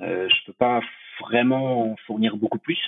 Euh, 0.00 0.28
je 0.28 0.46
peux 0.46 0.52
pas 0.52 0.80
vraiment 1.20 1.96
fournir 2.06 2.36
beaucoup 2.36 2.58
plus, 2.58 2.78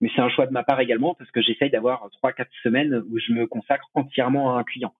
mais 0.00 0.10
c'est 0.14 0.20
un 0.20 0.28
choix 0.28 0.46
de 0.46 0.52
ma 0.52 0.64
part 0.64 0.80
également 0.80 1.14
parce 1.14 1.30
que 1.30 1.40
j'essaye 1.40 1.70
d'avoir 1.70 2.08
trois 2.10 2.32
quatre 2.32 2.50
semaines 2.64 3.04
où 3.08 3.18
je 3.18 3.32
me 3.32 3.46
consacre 3.46 3.88
entièrement 3.94 4.56
à 4.56 4.60
un 4.60 4.64
client. 4.64 4.92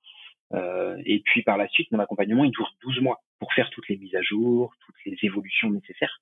Euh, 0.55 0.97
et 1.05 1.21
puis 1.21 1.43
par 1.43 1.57
la 1.57 1.69
suite, 1.69 1.91
mon 1.91 1.99
accompagnement 1.99 2.45
il 2.45 2.53
dure 2.53 2.73
12 2.83 3.01
mois 3.01 3.21
pour 3.41 3.53
faire 3.53 3.69
toutes 3.71 3.89
les 3.89 3.97
mises 3.97 4.15
à 4.15 4.23
jour, 4.23 4.73
toutes 4.87 5.05
les 5.05 5.17
évolutions 5.23 5.71
nécessaires. 5.71 6.21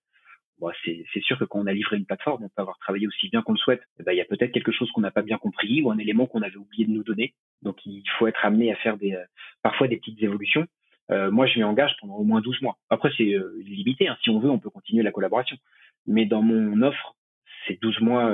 C'est 0.84 1.22
sûr 1.22 1.38
que 1.38 1.44
quand 1.44 1.60
on 1.60 1.66
a 1.66 1.72
livré 1.72 1.96
une 1.96 2.06
plateforme, 2.06 2.44
on 2.44 2.48
peut 2.48 2.62
avoir 2.62 2.78
travaillé 2.78 3.06
aussi 3.06 3.28
bien 3.28 3.42
qu'on 3.42 3.52
le 3.52 3.58
souhaite. 3.58 3.82
Eh 4.00 4.02
ben, 4.02 4.12
il 4.12 4.18
y 4.18 4.20
a 4.20 4.24
peut-être 4.24 4.52
quelque 4.52 4.72
chose 4.72 4.90
qu'on 4.92 5.02
n'a 5.02 5.10
pas 5.10 5.22
bien 5.22 5.38
compris 5.38 5.82
ou 5.82 5.90
un 5.90 5.98
élément 5.98 6.26
qu'on 6.26 6.42
avait 6.42 6.56
oublié 6.56 6.86
de 6.86 6.90
nous 6.90 7.02
donner. 7.02 7.34
Donc 7.62 7.84
il 7.84 8.02
faut 8.18 8.26
être 8.26 8.44
amené 8.44 8.72
à 8.72 8.76
faire 8.76 8.96
euh, 9.02 9.24
parfois 9.62 9.88
des 9.88 9.96
petites 9.96 10.22
évolutions. 10.22 10.66
Euh, 11.10 11.30
moi, 11.30 11.46
je 11.46 11.58
m'y 11.58 11.64
engage 11.64 11.94
pendant 12.00 12.16
au 12.16 12.24
moins 12.24 12.40
12 12.40 12.62
mois. 12.62 12.78
Après, 12.90 13.10
c'est 13.16 13.34
euh, 13.34 13.54
limité. 13.64 14.08
Hein. 14.08 14.16
Si 14.22 14.30
on 14.30 14.40
veut, 14.40 14.50
on 14.50 14.58
peut 14.58 14.70
continuer 14.70 15.02
la 15.02 15.12
collaboration. 15.12 15.56
Mais 16.06 16.24
dans 16.24 16.42
mon 16.42 16.82
offre, 16.82 17.16
ces 17.66 17.76
12 17.76 18.00
mois 18.00 18.32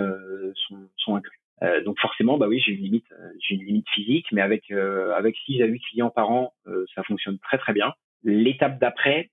sont, 0.68 1.16
inclus. 1.16 1.38
Donc 1.86 1.98
forcément, 2.00 2.36
bah 2.36 2.48
oui, 2.48 2.60
j'ai 2.60 2.72
une 2.72 2.82
limite, 2.82 3.06
j'ai 3.40 3.54
une 3.54 3.64
limite 3.64 3.88
physique, 3.88 4.26
mais 4.30 4.42
avec 4.42 4.70
avec 4.70 5.36
6 5.46 5.62
à 5.62 5.64
8 5.64 5.80
clients 5.80 6.10
par 6.10 6.30
an, 6.30 6.52
ça 6.94 7.02
fonctionne 7.02 7.38
très 7.38 7.56
très 7.56 7.72
bien. 7.72 7.94
L'étape 8.24 8.78
d'après 8.78 9.30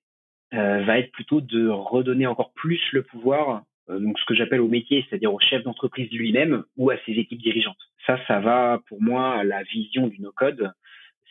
va 0.51 0.99
être 0.99 1.11
plutôt 1.11 1.41
de 1.41 1.67
redonner 1.67 2.25
encore 2.25 2.51
plus 2.53 2.81
le 2.91 3.03
pouvoir, 3.03 3.63
donc 3.87 4.17
ce 4.19 4.25
que 4.25 4.33
j'appelle 4.33 4.61
au 4.61 4.67
métier, 4.67 5.05
c'est-à-dire 5.07 5.33
au 5.33 5.39
chef 5.39 5.63
d'entreprise 5.63 6.09
lui-même 6.11 6.63
ou 6.77 6.89
à 6.89 6.97
ses 7.05 7.11
équipes 7.13 7.41
dirigeantes. 7.41 7.77
Ça, 8.05 8.19
ça 8.27 8.39
va 8.39 8.79
pour 8.87 9.01
moi 9.01 9.35
à 9.35 9.43
la 9.43 9.63
vision 9.63 10.07
du 10.07 10.21
no-code 10.21 10.71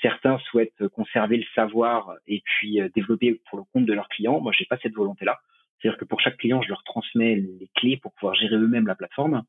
Certains 0.01 0.39
souhaitent 0.51 0.87
conserver 0.89 1.39
le 1.39 1.45
savoir 1.55 2.15
et 2.27 2.41
puis 2.45 2.81
euh, 2.81 2.89
développer 2.95 3.41
pour 3.49 3.59
le 3.59 3.65
compte 3.73 3.85
de 3.85 3.93
leurs 3.93 4.09
clients. 4.09 4.41
Moi, 4.41 4.53
j'ai 4.57 4.65
pas 4.65 4.79
cette 4.81 4.95
volonté-là. 4.95 5.41
C'est-à-dire 5.81 5.99
que 5.99 6.05
pour 6.05 6.21
chaque 6.21 6.37
client, 6.37 6.63
je 6.63 6.69
leur 6.69 6.85
transmets 6.85 7.35
les 7.35 7.69
clés 7.75 7.97
pour 7.97 8.13
pouvoir 8.15 8.35
gérer 8.35 8.57
eux-mêmes 8.57 8.87
la 8.87 8.95
plateforme. 8.95 9.43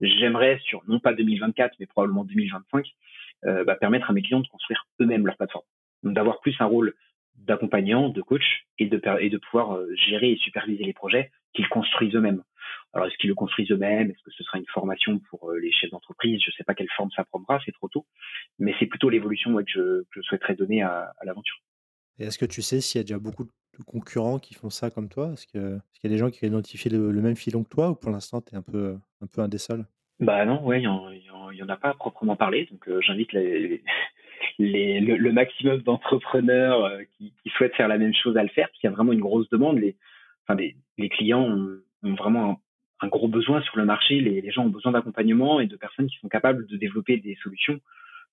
J'aimerais, 0.00 0.58
sur 0.64 0.82
non 0.88 0.98
pas 0.98 1.12
2024, 1.12 1.76
mais 1.78 1.86
probablement 1.86 2.24
2025, 2.24 2.86
euh, 3.44 3.64
bah, 3.64 3.76
permettre 3.76 4.10
à 4.10 4.12
mes 4.12 4.22
clients 4.22 4.40
de 4.40 4.48
construire 4.48 4.86
eux-mêmes 5.00 5.26
leur 5.26 5.36
plateforme. 5.36 5.64
Donc 6.02 6.14
d'avoir 6.14 6.40
plus 6.40 6.54
un 6.58 6.66
rôle 6.66 6.94
d'accompagnant, 7.36 8.08
de 8.08 8.22
coach, 8.22 8.66
et 8.78 8.86
de, 8.86 9.00
et 9.20 9.30
de 9.30 9.38
pouvoir 9.38 9.76
euh, 9.76 9.88
gérer 9.94 10.32
et 10.32 10.36
superviser 10.36 10.84
les 10.84 10.92
projets 10.92 11.30
qu'ils 11.54 11.68
construisent 11.68 12.14
eux-mêmes. 12.14 12.42
Alors, 12.92 13.06
est-ce 13.06 13.16
qu'ils 13.16 13.28
le 13.28 13.34
construisent 13.34 13.70
eux-mêmes? 13.70 14.10
Est-ce 14.10 14.22
que 14.22 14.30
ce 14.30 14.44
sera 14.44 14.58
une 14.58 14.66
formation 14.66 15.18
pour 15.30 15.50
euh, 15.50 15.58
les 15.58 15.72
chefs 15.72 15.90
d'entreprise? 15.90 16.40
Je 16.44 16.50
ne 16.50 16.52
sais 16.52 16.64
pas 16.64 16.74
quelle 16.74 16.90
forme 16.96 17.10
ça 17.16 17.24
prendra, 17.24 17.58
c'est 17.64 17.72
trop 17.72 17.88
tôt. 17.88 18.06
Mais 18.58 18.74
c'est 18.78 18.86
plutôt 18.86 19.08
l'évolution 19.08 19.54
que, 19.56 19.62
je, 19.66 20.02
je, 20.10 20.20
souhaiterais 20.20 20.54
donner 20.54 20.82
à, 20.82 21.12
l'aventure. 21.24 21.56
Et 22.18 22.24
est-ce 22.24 22.38
que 22.38 22.44
tu 22.44 22.60
sais 22.60 22.80
s'il 22.80 22.98
y 22.98 23.00
a 23.00 23.04
déjà 23.04 23.18
beaucoup 23.18 23.44
de 23.44 23.50
concurrents 23.86 24.38
qui 24.38 24.54
font 24.54 24.68
ça 24.68 24.90
comme 24.90 25.08
toi? 25.08 25.30
Est-ce 25.32 25.46
qu'il 25.46 25.60
y 25.60 26.06
a 26.06 26.10
des 26.10 26.18
gens 26.18 26.30
qui 26.30 26.44
ont 26.44 26.48
identifié 26.48 26.90
le, 26.90 27.12
même 27.12 27.36
filon 27.36 27.64
que 27.64 27.70
toi 27.70 27.90
ou 27.90 27.94
pour 27.94 28.10
l'instant, 28.10 28.42
tu 28.42 28.54
es 28.54 28.58
un 28.58 28.62
peu, 28.62 28.98
un 29.22 29.26
peu 29.26 29.40
un 29.40 29.48
des 29.48 29.58
seuls? 29.58 29.86
Bah 30.20 30.44
non, 30.44 30.62
ouais, 30.64 30.82
il 30.82 31.54
n'y 31.54 31.62
en, 31.62 31.68
a 31.68 31.76
pas 31.76 31.94
proprement 31.94 32.36
parlé. 32.36 32.66
Donc, 32.70 32.88
euh, 32.88 33.00
j'invite 33.00 33.32
les, 33.32 33.82
les, 34.58 35.00
le, 35.00 35.32
maximum 35.32 35.80
d'entrepreneurs 35.82 36.84
euh, 36.84 37.02
qui, 37.16 37.32
qui, 37.42 37.50
souhaitent 37.50 37.74
faire 37.74 37.88
la 37.88 37.98
même 37.98 38.14
chose 38.14 38.36
à 38.36 38.42
le 38.42 38.48
faire, 38.48 38.68
parce 38.68 38.78
qu'il 38.78 38.88
y 38.88 38.92
a 38.92 38.96
vraiment 38.96 39.12
une 39.12 39.20
grosse 39.20 39.48
demande. 39.50 39.78
Les, 39.78 39.96
enfin, 40.44 40.58
les, 40.58 40.76
les 40.98 41.08
clients 41.08 41.42
ont, 41.42 41.78
ont 42.02 42.14
vraiment 42.14 42.60
un, 43.00 43.08
gros 43.08 43.28
besoin 43.28 43.62
sur 43.62 43.76
le 43.76 43.84
marché. 43.84 44.20
Les, 44.20 44.40
les 44.40 44.50
gens 44.50 44.64
ont 44.64 44.70
besoin 44.70 44.92
d'accompagnement 44.92 45.60
et 45.60 45.66
de 45.66 45.76
personnes 45.76 46.08
qui 46.08 46.18
sont 46.18 46.28
capables 46.28 46.66
de 46.66 46.76
développer 46.76 47.16
des 47.18 47.36
solutions 47.42 47.80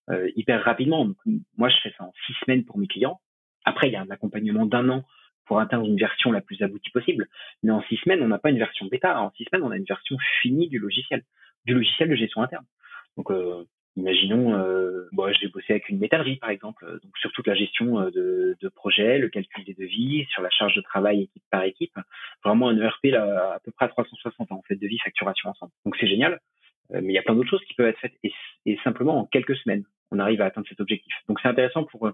euh, 0.10 0.30
hyper 0.36 0.64
rapidement. 0.64 1.06
Donc, 1.06 1.18
moi, 1.58 1.70
je 1.70 1.76
fais 1.84 1.94
ça 1.98 2.04
en 2.04 2.14
six 2.26 2.34
semaines 2.46 2.66
pour 2.66 2.78
mes 2.78 2.88
clients. 2.88 3.20
Après, 3.66 3.88
il 3.88 3.94
y 3.94 3.96
a 3.96 4.02
un 4.02 4.10
accompagnement 4.10 4.66
d'un 4.66 4.90
an 4.90 5.04
pour 5.46 5.60
atteindre 5.60 5.86
une 5.86 5.98
version 5.98 6.32
la 6.32 6.42
plus 6.42 6.62
aboutie 6.62 6.92
possible. 6.92 7.28
Mais 7.64 7.72
en 7.72 7.82
six 7.84 7.98
semaines, 7.98 8.22
on 8.22 8.28
n'a 8.28 8.38
pas 8.40 8.50
une 8.50 8.60
version 8.60 8.86
bêta. 8.88 9.20
En 9.22 9.32
six 9.32 9.46
semaines, 9.46 9.66
on 9.66 9.72
a 9.72 9.78
une 9.78 9.86
version 9.86 10.18
finie 10.42 10.68
du 10.68 10.80
logiciel, 10.80 11.24
du 11.66 11.74
logiciel 11.74 12.10
de 12.10 12.16
gestion 12.16 12.42
interne. 12.42 12.66
Donc, 13.18 13.32
euh, 13.32 13.66
Imaginons, 13.98 14.54
euh, 14.54 15.10
bon, 15.12 15.32
je 15.34 15.42
vais 15.42 15.52
bosser 15.52 15.74
avec 15.74 15.90
une 15.90 16.00
métallerie 16.00 16.38
par 16.38 16.52
exemple, 16.52 16.86
donc 17.04 17.18
sur 17.18 17.32
toute 17.32 17.48
la 17.48 17.56
gestion 17.56 18.00
euh, 18.00 18.12
de, 18.12 18.58
de 18.62 18.70
projet, 18.70 19.18
le 19.18 19.30
calcul 19.30 19.66
des 19.66 19.74
devis, 19.74 20.26
sur 20.30 20.42
la 20.42 20.50
charge 20.50 20.76
de 20.76 20.82
travail 20.82 21.24
équipe 21.24 21.44
par 21.50 21.64
équipe, 21.64 21.98
vraiment 22.44 22.70
un 22.70 22.78
ERP 22.78 23.06
là, 23.06 23.54
à 23.56 23.60
peu 23.60 23.72
près 23.72 23.86
à 23.86 23.90
360 23.90 24.52
ans, 24.52 24.56
en 24.56 24.62
fait, 24.62 24.76
devis, 24.76 25.00
facturation 25.00 25.50
ensemble. 25.50 25.72
Donc 25.86 25.96
c'est 26.00 26.08
génial, 26.08 26.40
euh, 26.94 27.02
mais 27.02 27.14
il 27.14 27.16
y 27.16 27.18
a 27.18 27.24
plein 27.24 27.36
d'autres 27.36 27.50
choses 27.50 27.64
qui 27.66 27.74
peuvent 27.74 27.88
être 27.88 28.00
faites 28.00 28.14
et, 28.24 28.32
et, 28.66 28.78
simplement 28.84 29.20
en 29.20 29.26
quelques 29.26 29.58
semaines, 29.58 29.84
on 30.12 30.20
arrive 30.20 30.42
à 30.42 30.46
atteindre 30.46 30.68
cet 30.70 30.80
objectif. 30.80 31.14
Donc 31.28 31.40
c'est 31.42 31.50
intéressant 31.50 31.84
pour 31.84 32.08
euh, 32.08 32.12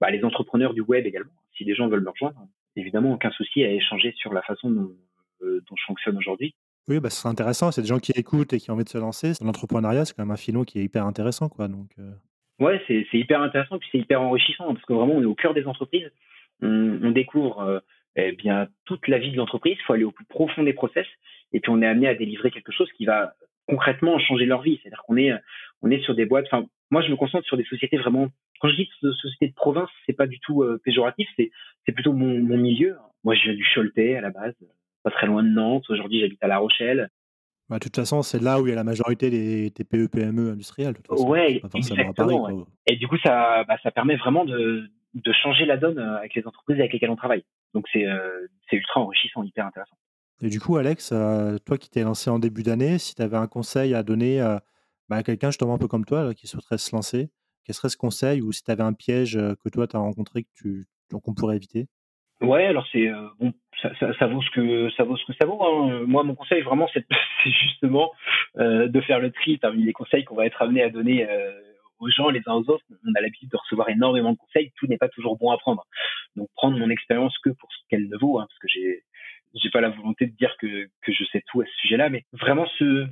bah, 0.00 0.10
les 0.10 0.24
entrepreneurs 0.24 0.74
du 0.74 0.80
web 0.80 1.06
également. 1.06 1.32
Si 1.56 1.64
des 1.64 1.74
gens 1.74 1.88
veulent 1.88 2.04
me 2.04 2.10
rejoindre, 2.10 2.40
évidemment 2.76 3.12
aucun 3.12 3.30
souci 3.30 3.62
à 3.62 3.70
échanger 3.70 4.12
sur 4.16 4.32
la 4.32 4.42
façon 4.42 4.70
dont, 4.70 4.96
dont 5.42 5.76
je 5.76 5.84
fonctionne 5.84 6.16
aujourd'hui. 6.16 6.54
Oui, 6.88 6.98
bah, 7.00 7.10
ce 7.10 7.20
serait 7.20 7.28
intéressant. 7.28 7.70
C'est 7.70 7.82
des 7.82 7.88
gens 7.88 7.98
qui 7.98 8.12
écoutent 8.12 8.52
et 8.52 8.58
qui 8.58 8.70
ont 8.70 8.74
envie 8.74 8.84
de 8.84 8.88
se 8.88 8.98
lancer. 8.98 9.32
L'entrepreneuriat, 9.42 10.04
c'est 10.04 10.14
quand 10.14 10.24
même 10.24 10.32
un 10.32 10.36
filon 10.36 10.64
qui 10.64 10.80
est 10.80 10.84
hyper 10.84 11.06
intéressant, 11.06 11.48
quoi. 11.48 11.68
Donc, 11.68 11.90
euh. 11.98 12.10
Ouais, 12.58 12.82
c'est 12.86 13.06
hyper 13.12 13.40
intéressant, 13.40 13.78
puis 13.78 13.88
c'est 13.90 13.98
hyper 13.98 14.20
enrichissant, 14.20 14.74
parce 14.74 14.84
que 14.84 14.92
vraiment, 14.92 15.14
on 15.14 15.22
est 15.22 15.26
au 15.26 15.34
cœur 15.34 15.54
des 15.54 15.66
entreprises. 15.66 16.10
On, 16.62 17.10
découvre 17.10 17.60
euh, 17.60 17.80
eh 18.16 18.32
bien 18.32 18.68
toute 18.84 19.08
la 19.08 19.18
vie 19.18 19.30
de 19.30 19.36
l'entreprise. 19.38 19.76
Il 19.78 19.82
faut 19.84 19.94
aller 19.94 20.04
au 20.04 20.10
plus 20.10 20.26
profond 20.26 20.62
des 20.62 20.74
process, 20.74 21.06
et 21.54 21.60
puis 21.60 21.70
on 21.70 21.80
est 21.80 21.86
amené 21.86 22.06
à 22.06 22.14
délivrer 22.14 22.50
quelque 22.50 22.72
chose 22.72 22.90
qui 22.98 23.06
va 23.06 23.32
concrètement 23.66 24.18
changer 24.18 24.44
leur 24.44 24.60
vie. 24.60 24.78
C'est-à-dire 24.82 25.02
qu'on 25.06 25.16
est, 25.16 25.32
on 25.80 25.90
est 25.90 26.02
sur 26.02 26.14
des 26.14 26.26
boîtes. 26.26 26.48
Moi, 26.90 27.00
je 27.02 27.10
me 27.10 27.16
concentre 27.16 27.46
sur 27.46 27.56
des 27.56 27.64
sociétés 27.64 27.96
vraiment. 27.96 28.28
Quand 28.60 28.68
je 28.68 28.76
dis 28.76 28.90
sociétés 29.00 29.48
de 29.48 29.54
province, 29.54 29.88
c'est 30.04 30.12
pas 30.12 30.26
du 30.26 30.38
tout 30.40 30.62
euh, 30.62 30.78
péjoratif. 30.84 31.28
C'est, 31.36 31.50
c'est 31.86 31.92
plutôt 31.92 32.12
mon, 32.12 32.40
mon 32.40 32.58
milieu. 32.58 32.96
Moi, 33.24 33.34
je 33.36 33.44
viens 33.44 33.54
du 33.54 33.66
Choletais 33.74 34.16
à 34.16 34.20
la 34.20 34.30
base 34.30 34.54
pas 35.02 35.10
très 35.10 35.26
loin 35.26 35.42
de 35.42 35.48
Nantes. 35.48 35.88
Aujourd'hui, 35.88 36.20
j'habite 36.20 36.42
à 36.42 36.48
La 36.48 36.58
Rochelle. 36.58 37.10
Bah, 37.70 37.78
de 37.78 37.84
toute 37.84 37.94
façon, 37.94 38.22
c'est 38.22 38.42
là 38.42 38.60
où 38.60 38.66
il 38.66 38.70
y 38.70 38.72
a 38.72 38.76
la 38.76 38.84
majorité 38.84 39.30
des 39.30 39.70
TPE, 39.70 40.08
PME 40.08 40.50
industrielles. 40.50 40.94
Oui, 41.08 41.62
exactement. 41.72 42.66
Et 42.86 42.96
du 42.96 43.06
coup, 43.06 43.16
ça, 43.22 43.62
bah, 43.62 43.76
ça 43.84 43.92
permet 43.92 44.16
vraiment 44.16 44.44
de, 44.44 44.90
de, 45.14 45.32
changer 45.32 45.66
la 45.66 45.76
donne 45.76 46.00
euh, 46.00 46.18
avec 46.18 46.34
les 46.34 46.44
entreprises 46.48 46.80
avec 46.80 46.92
lesquelles 46.92 47.10
on 47.10 47.16
travaille. 47.16 47.44
Donc, 47.72 47.86
c'est 47.92 48.06
euh, 48.06 48.48
ultra 48.72 49.00
enrichissant, 49.00 49.44
hyper 49.44 49.66
intéressant. 49.66 49.94
Et 50.42 50.48
du 50.48 50.58
coup, 50.58 50.78
Alex, 50.78 51.10
euh, 51.12 51.58
toi 51.58 51.78
qui 51.78 51.88
t'es 51.90 52.02
lancé 52.02 52.28
en 52.28 52.40
début 52.40 52.64
d'année, 52.64 52.98
si 52.98 53.14
tu 53.14 53.22
avais 53.22 53.36
un 53.36 53.46
conseil 53.46 53.94
à 53.94 54.02
donner 54.02 54.40
bah, 55.08 55.16
à 55.16 55.22
quelqu'un 55.22 55.50
justement 55.50 55.74
un 55.74 55.78
peu 55.78 55.86
comme 55.86 56.04
toi 56.04 56.34
qui 56.34 56.48
souhaiterait 56.48 56.78
se 56.78 56.96
lancer, 56.96 57.30
quel 57.64 57.74
serait 57.74 57.90
ce 57.90 57.96
conseil 57.96 58.42
ou 58.42 58.50
si 58.50 58.64
tu 58.64 58.70
avais 58.72 58.82
un 58.82 58.94
piège 58.94 59.38
que 59.62 59.68
toi 59.68 59.86
tu 59.86 59.96
as 59.96 60.00
rencontré 60.00 60.42
que 60.42 60.48
tu, 60.54 60.88
qu'on 61.22 61.34
pourrait 61.34 61.56
éviter? 61.56 61.88
Ouais, 62.40 62.64
alors 62.64 62.86
c'est 62.90 63.06
euh, 63.06 63.28
bon, 63.38 63.52
ça, 63.82 63.94
ça, 63.98 64.14
ça, 64.18 64.26
vaut 64.26 64.40
ce 64.40 64.50
que 64.50 64.90
ça 64.96 65.04
vaut 65.04 65.16
ce 65.16 65.26
que 65.26 65.34
ça 65.38 65.46
vaut. 65.46 65.62
Hein. 65.62 66.04
Moi, 66.06 66.22
mon 66.22 66.34
conseil 66.34 66.62
vraiment, 66.62 66.88
c'est 66.94 67.04
justement 67.44 68.12
euh, 68.58 68.88
de 68.88 69.00
faire 69.02 69.20
le 69.20 69.30
tri 69.30 69.58
parmi 69.58 69.82
les 69.82 69.92
conseils 69.92 70.24
qu'on 70.24 70.36
va 70.36 70.46
être 70.46 70.62
amené 70.62 70.82
à 70.82 70.88
donner 70.88 71.28
euh, 71.28 71.60
aux 71.98 72.08
gens 72.08 72.30
les 72.30 72.40
uns 72.46 72.54
aux 72.54 72.70
autres. 72.70 72.84
On 73.06 73.14
a 73.14 73.20
l'habitude 73.20 73.50
de 73.50 73.56
recevoir 73.58 73.90
énormément 73.90 74.32
de 74.32 74.38
conseils. 74.38 74.72
Tout 74.76 74.86
n'est 74.86 74.96
pas 74.96 75.10
toujours 75.10 75.36
bon 75.36 75.50
à 75.50 75.58
prendre. 75.58 75.84
Donc, 76.34 76.48
prendre 76.54 76.78
mon 76.78 76.88
expérience 76.88 77.36
que 77.44 77.50
pour 77.50 77.70
ce 77.72 77.78
qu'elle 77.90 78.08
ne 78.08 78.16
vaut, 78.16 78.38
hein, 78.38 78.46
parce 78.48 78.58
que 78.58 78.68
j'ai 78.68 79.02
j'ai 79.54 79.70
pas 79.70 79.80
la 79.80 79.90
volonté 79.90 80.26
de 80.26 80.36
dire 80.36 80.56
que 80.58 80.88
que 81.02 81.12
je 81.12 81.24
sais 81.24 81.42
tout 81.46 81.60
à 81.60 81.66
ce 81.66 81.72
sujet-là, 81.82 82.08
mais 82.08 82.24
vraiment 82.32 82.66
se 82.78 83.06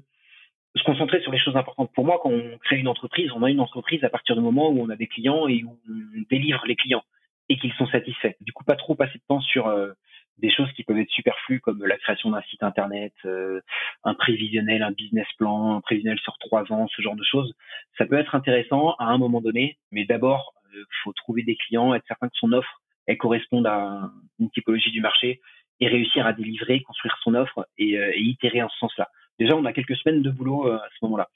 se 0.75 0.83
concentrer 0.85 1.21
sur 1.21 1.33
les 1.33 1.39
choses 1.39 1.57
importantes. 1.57 1.91
Pour 1.95 2.07
moi, 2.07 2.19
quand 2.23 2.31
on 2.31 2.57
crée 2.59 2.79
une 2.79 2.89
entreprise, 2.89 3.31
on 3.33 3.43
a 3.43 3.51
une 3.51 3.61
entreprise 3.61 4.03
à 4.05 4.09
partir 4.09 4.37
du 4.37 4.41
moment 4.41 4.71
où 4.71 4.81
on 4.81 4.89
a 4.89 4.97
des 4.97 5.07
clients 5.07 5.49
et 5.49 5.65
où 5.65 5.79
on 5.87 6.23
délivre 6.31 6.65
les 6.67 6.77
clients 6.77 7.05
et 7.49 7.57
qu'ils 7.59 7.73
sont 7.75 7.87
satisfaits. 7.87 8.35
Du 8.41 8.53
coup, 8.53 8.65
pas 8.65 8.77
trop 8.77 8.95
passer 8.95 9.19
de 9.19 9.23
temps 9.27 9.41
sur 9.41 9.69
euh, 9.69 9.93
des 10.39 10.51
choses 10.51 10.71
qui 10.73 10.85
peuvent 10.85 10.99
être 10.99 11.11
superflues 11.11 11.61
comme 11.61 11.85
la 11.85 11.97
création 11.97 12.31
d'un 12.31 12.43
site 12.43 12.63
internet, 12.63 13.13
euh, 13.25 13.61
un 14.05 14.15
prévisionnel, 14.15 14.83
un 14.83 14.93
business 14.93 15.27
plan, 15.39 15.77
un 15.77 15.81
prévisionnel 15.81 16.19
sur 16.19 16.37
trois 16.39 16.71
ans, 16.73 16.87
ce 16.89 17.03
genre 17.03 17.17
de 17.17 17.25
choses. 17.25 17.55
Ça 17.97 18.07
peut 18.07 18.19
être 18.19 18.35
intéressant 18.35 18.95
à 18.99 19.07
un 19.07 19.19
moment 19.19 19.41
donné, 19.41 19.79
mais 19.91 20.05
d'abord, 20.05 20.53
il 20.73 20.79
euh, 20.79 20.85
faut 21.03 21.13
trouver 21.13 21.43
des 21.43 21.57
clients, 21.57 21.95
être 21.95 22.07
certain 22.07 22.29
que 22.29 22.37
son 22.37 22.53
offre 22.53 22.81
elle 23.07 23.17
corresponde 23.17 23.67
à 23.67 24.11
une 24.39 24.51
typologie 24.51 24.91
du 24.91 25.01
marché 25.01 25.41
et 25.81 25.89
réussir 25.89 26.27
à 26.27 26.35
délivrer, 26.35 26.83
construire 26.83 27.17
son 27.23 27.35
offre 27.35 27.67
et, 27.79 27.95
et 27.95 28.21
itérer 28.21 28.63
en 28.63 28.69
ce 28.69 28.77
sens-là. 28.81 29.09
Déjà, 29.39 29.57
on 29.57 29.65
a 29.65 29.73
quelques 29.73 29.97
semaines 29.97 30.21
de 30.21 30.31
boulot 30.31 30.71
à 30.71 30.87
ce 30.91 31.07
moment-là. 31.07 31.31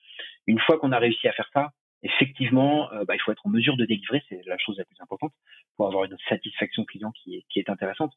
Une 0.47 0.59
fois 0.59 0.79
qu'on 0.79 0.93
a 0.93 0.99
réussi 0.99 1.29
à 1.29 1.33
faire 1.33 1.49
ça, 1.55 1.71
effectivement, 2.03 2.93
euh, 2.93 3.05
bah, 3.05 3.15
il 3.15 3.21
faut 3.21 3.33
être 3.33 3.47
en 3.47 3.51
mesure 3.51 3.77
de 3.77 3.85
délivrer, 3.85 4.23
c'est 4.29 4.43
la 4.47 4.59
chose 4.59 4.79
la 4.79 4.85
plus 4.85 5.01
importante, 5.01 5.33
pour 5.77 5.87
avoir 5.87 6.05
une 6.05 6.17
satisfaction 6.29 6.85
client 6.85 7.13
qui 7.13 7.37
est, 7.37 7.45
qui 7.49 7.59
est 7.59 7.71
intéressante. 7.71 8.13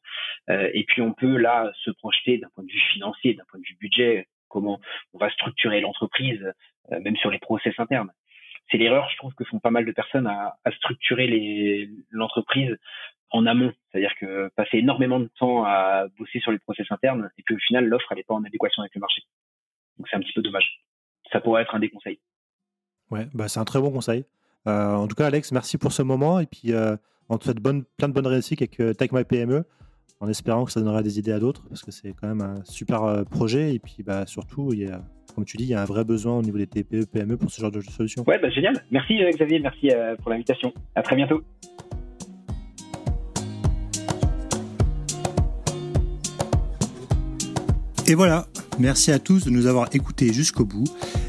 Euh, 0.50 0.70
et 0.74 0.84
puis 0.84 1.02
on 1.02 1.12
peut 1.12 1.36
là 1.36 1.72
se 1.84 1.90
projeter 1.90 2.38
d'un 2.38 2.48
point 2.54 2.64
de 2.64 2.70
vue 2.70 2.82
financier, 2.92 3.34
d'un 3.34 3.44
point 3.50 3.60
de 3.60 3.64
vue 3.66 3.76
budget, 3.80 4.28
comment 4.48 4.80
on 5.12 5.18
va 5.18 5.30
structurer 5.30 5.80
l'entreprise, 5.80 6.52
euh, 6.92 7.00
même 7.00 7.16
sur 7.16 7.30
les 7.30 7.38
process 7.38 7.74
internes. 7.78 8.12
C'est 8.70 8.78
l'erreur, 8.78 9.08
je 9.10 9.16
trouve, 9.16 9.32
que 9.34 9.44
font 9.44 9.60
pas 9.60 9.70
mal 9.70 9.84
de 9.84 9.92
personnes 9.92 10.26
à, 10.26 10.56
à 10.64 10.72
structurer 10.72 11.88
l'entreprise 12.10 12.76
en 13.30 13.46
amont, 13.46 13.72
c'est-à-dire 13.90 14.14
que 14.16 14.50
passer 14.56 14.78
énormément 14.78 15.20
de 15.20 15.30
temps 15.38 15.64
à 15.64 16.06
bosser 16.18 16.40
sur 16.40 16.52
les 16.52 16.58
process 16.58 16.86
internes 16.90 17.28
et 17.38 17.42
puis 17.42 17.56
au 17.56 17.58
final 17.58 17.84
l'offre 17.84 18.06
elle 18.10 18.18
n'est 18.18 18.24
pas 18.24 18.34
en 18.34 18.44
adéquation 18.44 18.82
avec 18.82 18.94
le 18.94 19.00
marché. 19.00 19.22
Donc 19.98 20.08
c'est 20.08 20.16
un 20.16 20.20
petit 20.20 20.32
peu 20.32 20.42
dommage. 20.42 20.80
Ça 21.32 21.40
pourrait 21.40 21.62
être 21.62 21.74
un 21.74 21.80
des 21.80 21.90
conseils. 21.90 22.20
Ouais, 23.10 23.28
bah, 23.34 23.48
c'est 23.48 23.60
un 23.60 23.64
très 23.64 23.80
bon 23.80 23.90
conseil. 23.90 24.24
Euh, 24.66 24.94
en 24.94 25.06
tout 25.06 25.14
cas, 25.14 25.26
Alex, 25.26 25.52
merci 25.52 25.78
pour 25.78 25.92
ce 25.92 26.02
moment. 26.02 26.40
Et 26.40 26.46
puis, 26.46 26.72
euh, 26.72 26.96
on 27.28 27.38
te 27.38 27.44
souhaite 27.44 27.60
bonne, 27.60 27.84
plein 27.96 28.08
de 28.08 28.12
bonnes 28.12 28.26
réussites 28.26 28.60
avec 28.60 28.80
euh, 28.80 28.92
Take 28.94 29.14
My 29.14 29.24
PME, 29.24 29.64
en 30.20 30.28
espérant 30.28 30.64
que 30.64 30.72
ça 30.72 30.80
donnera 30.80 31.02
des 31.02 31.18
idées 31.18 31.32
à 31.32 31.38
d'autres, 31.38 31.62
parce 31.68 31.82
que 31.82 31.90
c'est 31.90 32.14
quand 32.20 32.28
même 32.28 32.40
un 32.40 32.64
super 32.64 33.24
projet. 33.30 33.74
Et 33.74 33.78
puis, 33.78 34.02
bah, 34.04 34.26
surtout, 34.26 34.72
il 34.72 34.80
y 34.80 34.86
a, 34.86 35.02
comme 35.34 35.44
tu 35.44 35.56
dis, 35.56 35.64
il 35.64 35.70
y 35.70 35.74
a 35.74 35.82
un 35.82 35.84
vrai 35.84 36.04
besoin 36.04 36.36
au 36.36 36.42
niveau 36.42 36.58
des 36.58 36.66
TPE, 36.66 37.06
PME 37.06 37.36
pour 37.36 37.50
ce 37.50 37.60
genre 37.60 37.70
de 37.70 37.80
solution. 37.80 38.24
Ouais, 38.26 38.38
bah, 38.40 38.50
génial. 38.50 38.84
Merci 38.90 39.18
Xavier, 39.34 39.60
merci 39.60 39.90
pour 40.22 40.30
l'invitation. 40.30 40.72
À 40.94 41.02
très 41.02 41.14
bientôt. 41.14 41.42
Et 48.08 48.14
voilà, 48.14 48.46
merci 48.78 49.10
à 49.10 49.18
tous 49.18 49.44
de 49.44 49.50
nous 49.50 49.66
avoir 49.66 49.88
écoutés 49.92 50.32
jusqu'au 50.32 50.64
bout. 50.64 50.84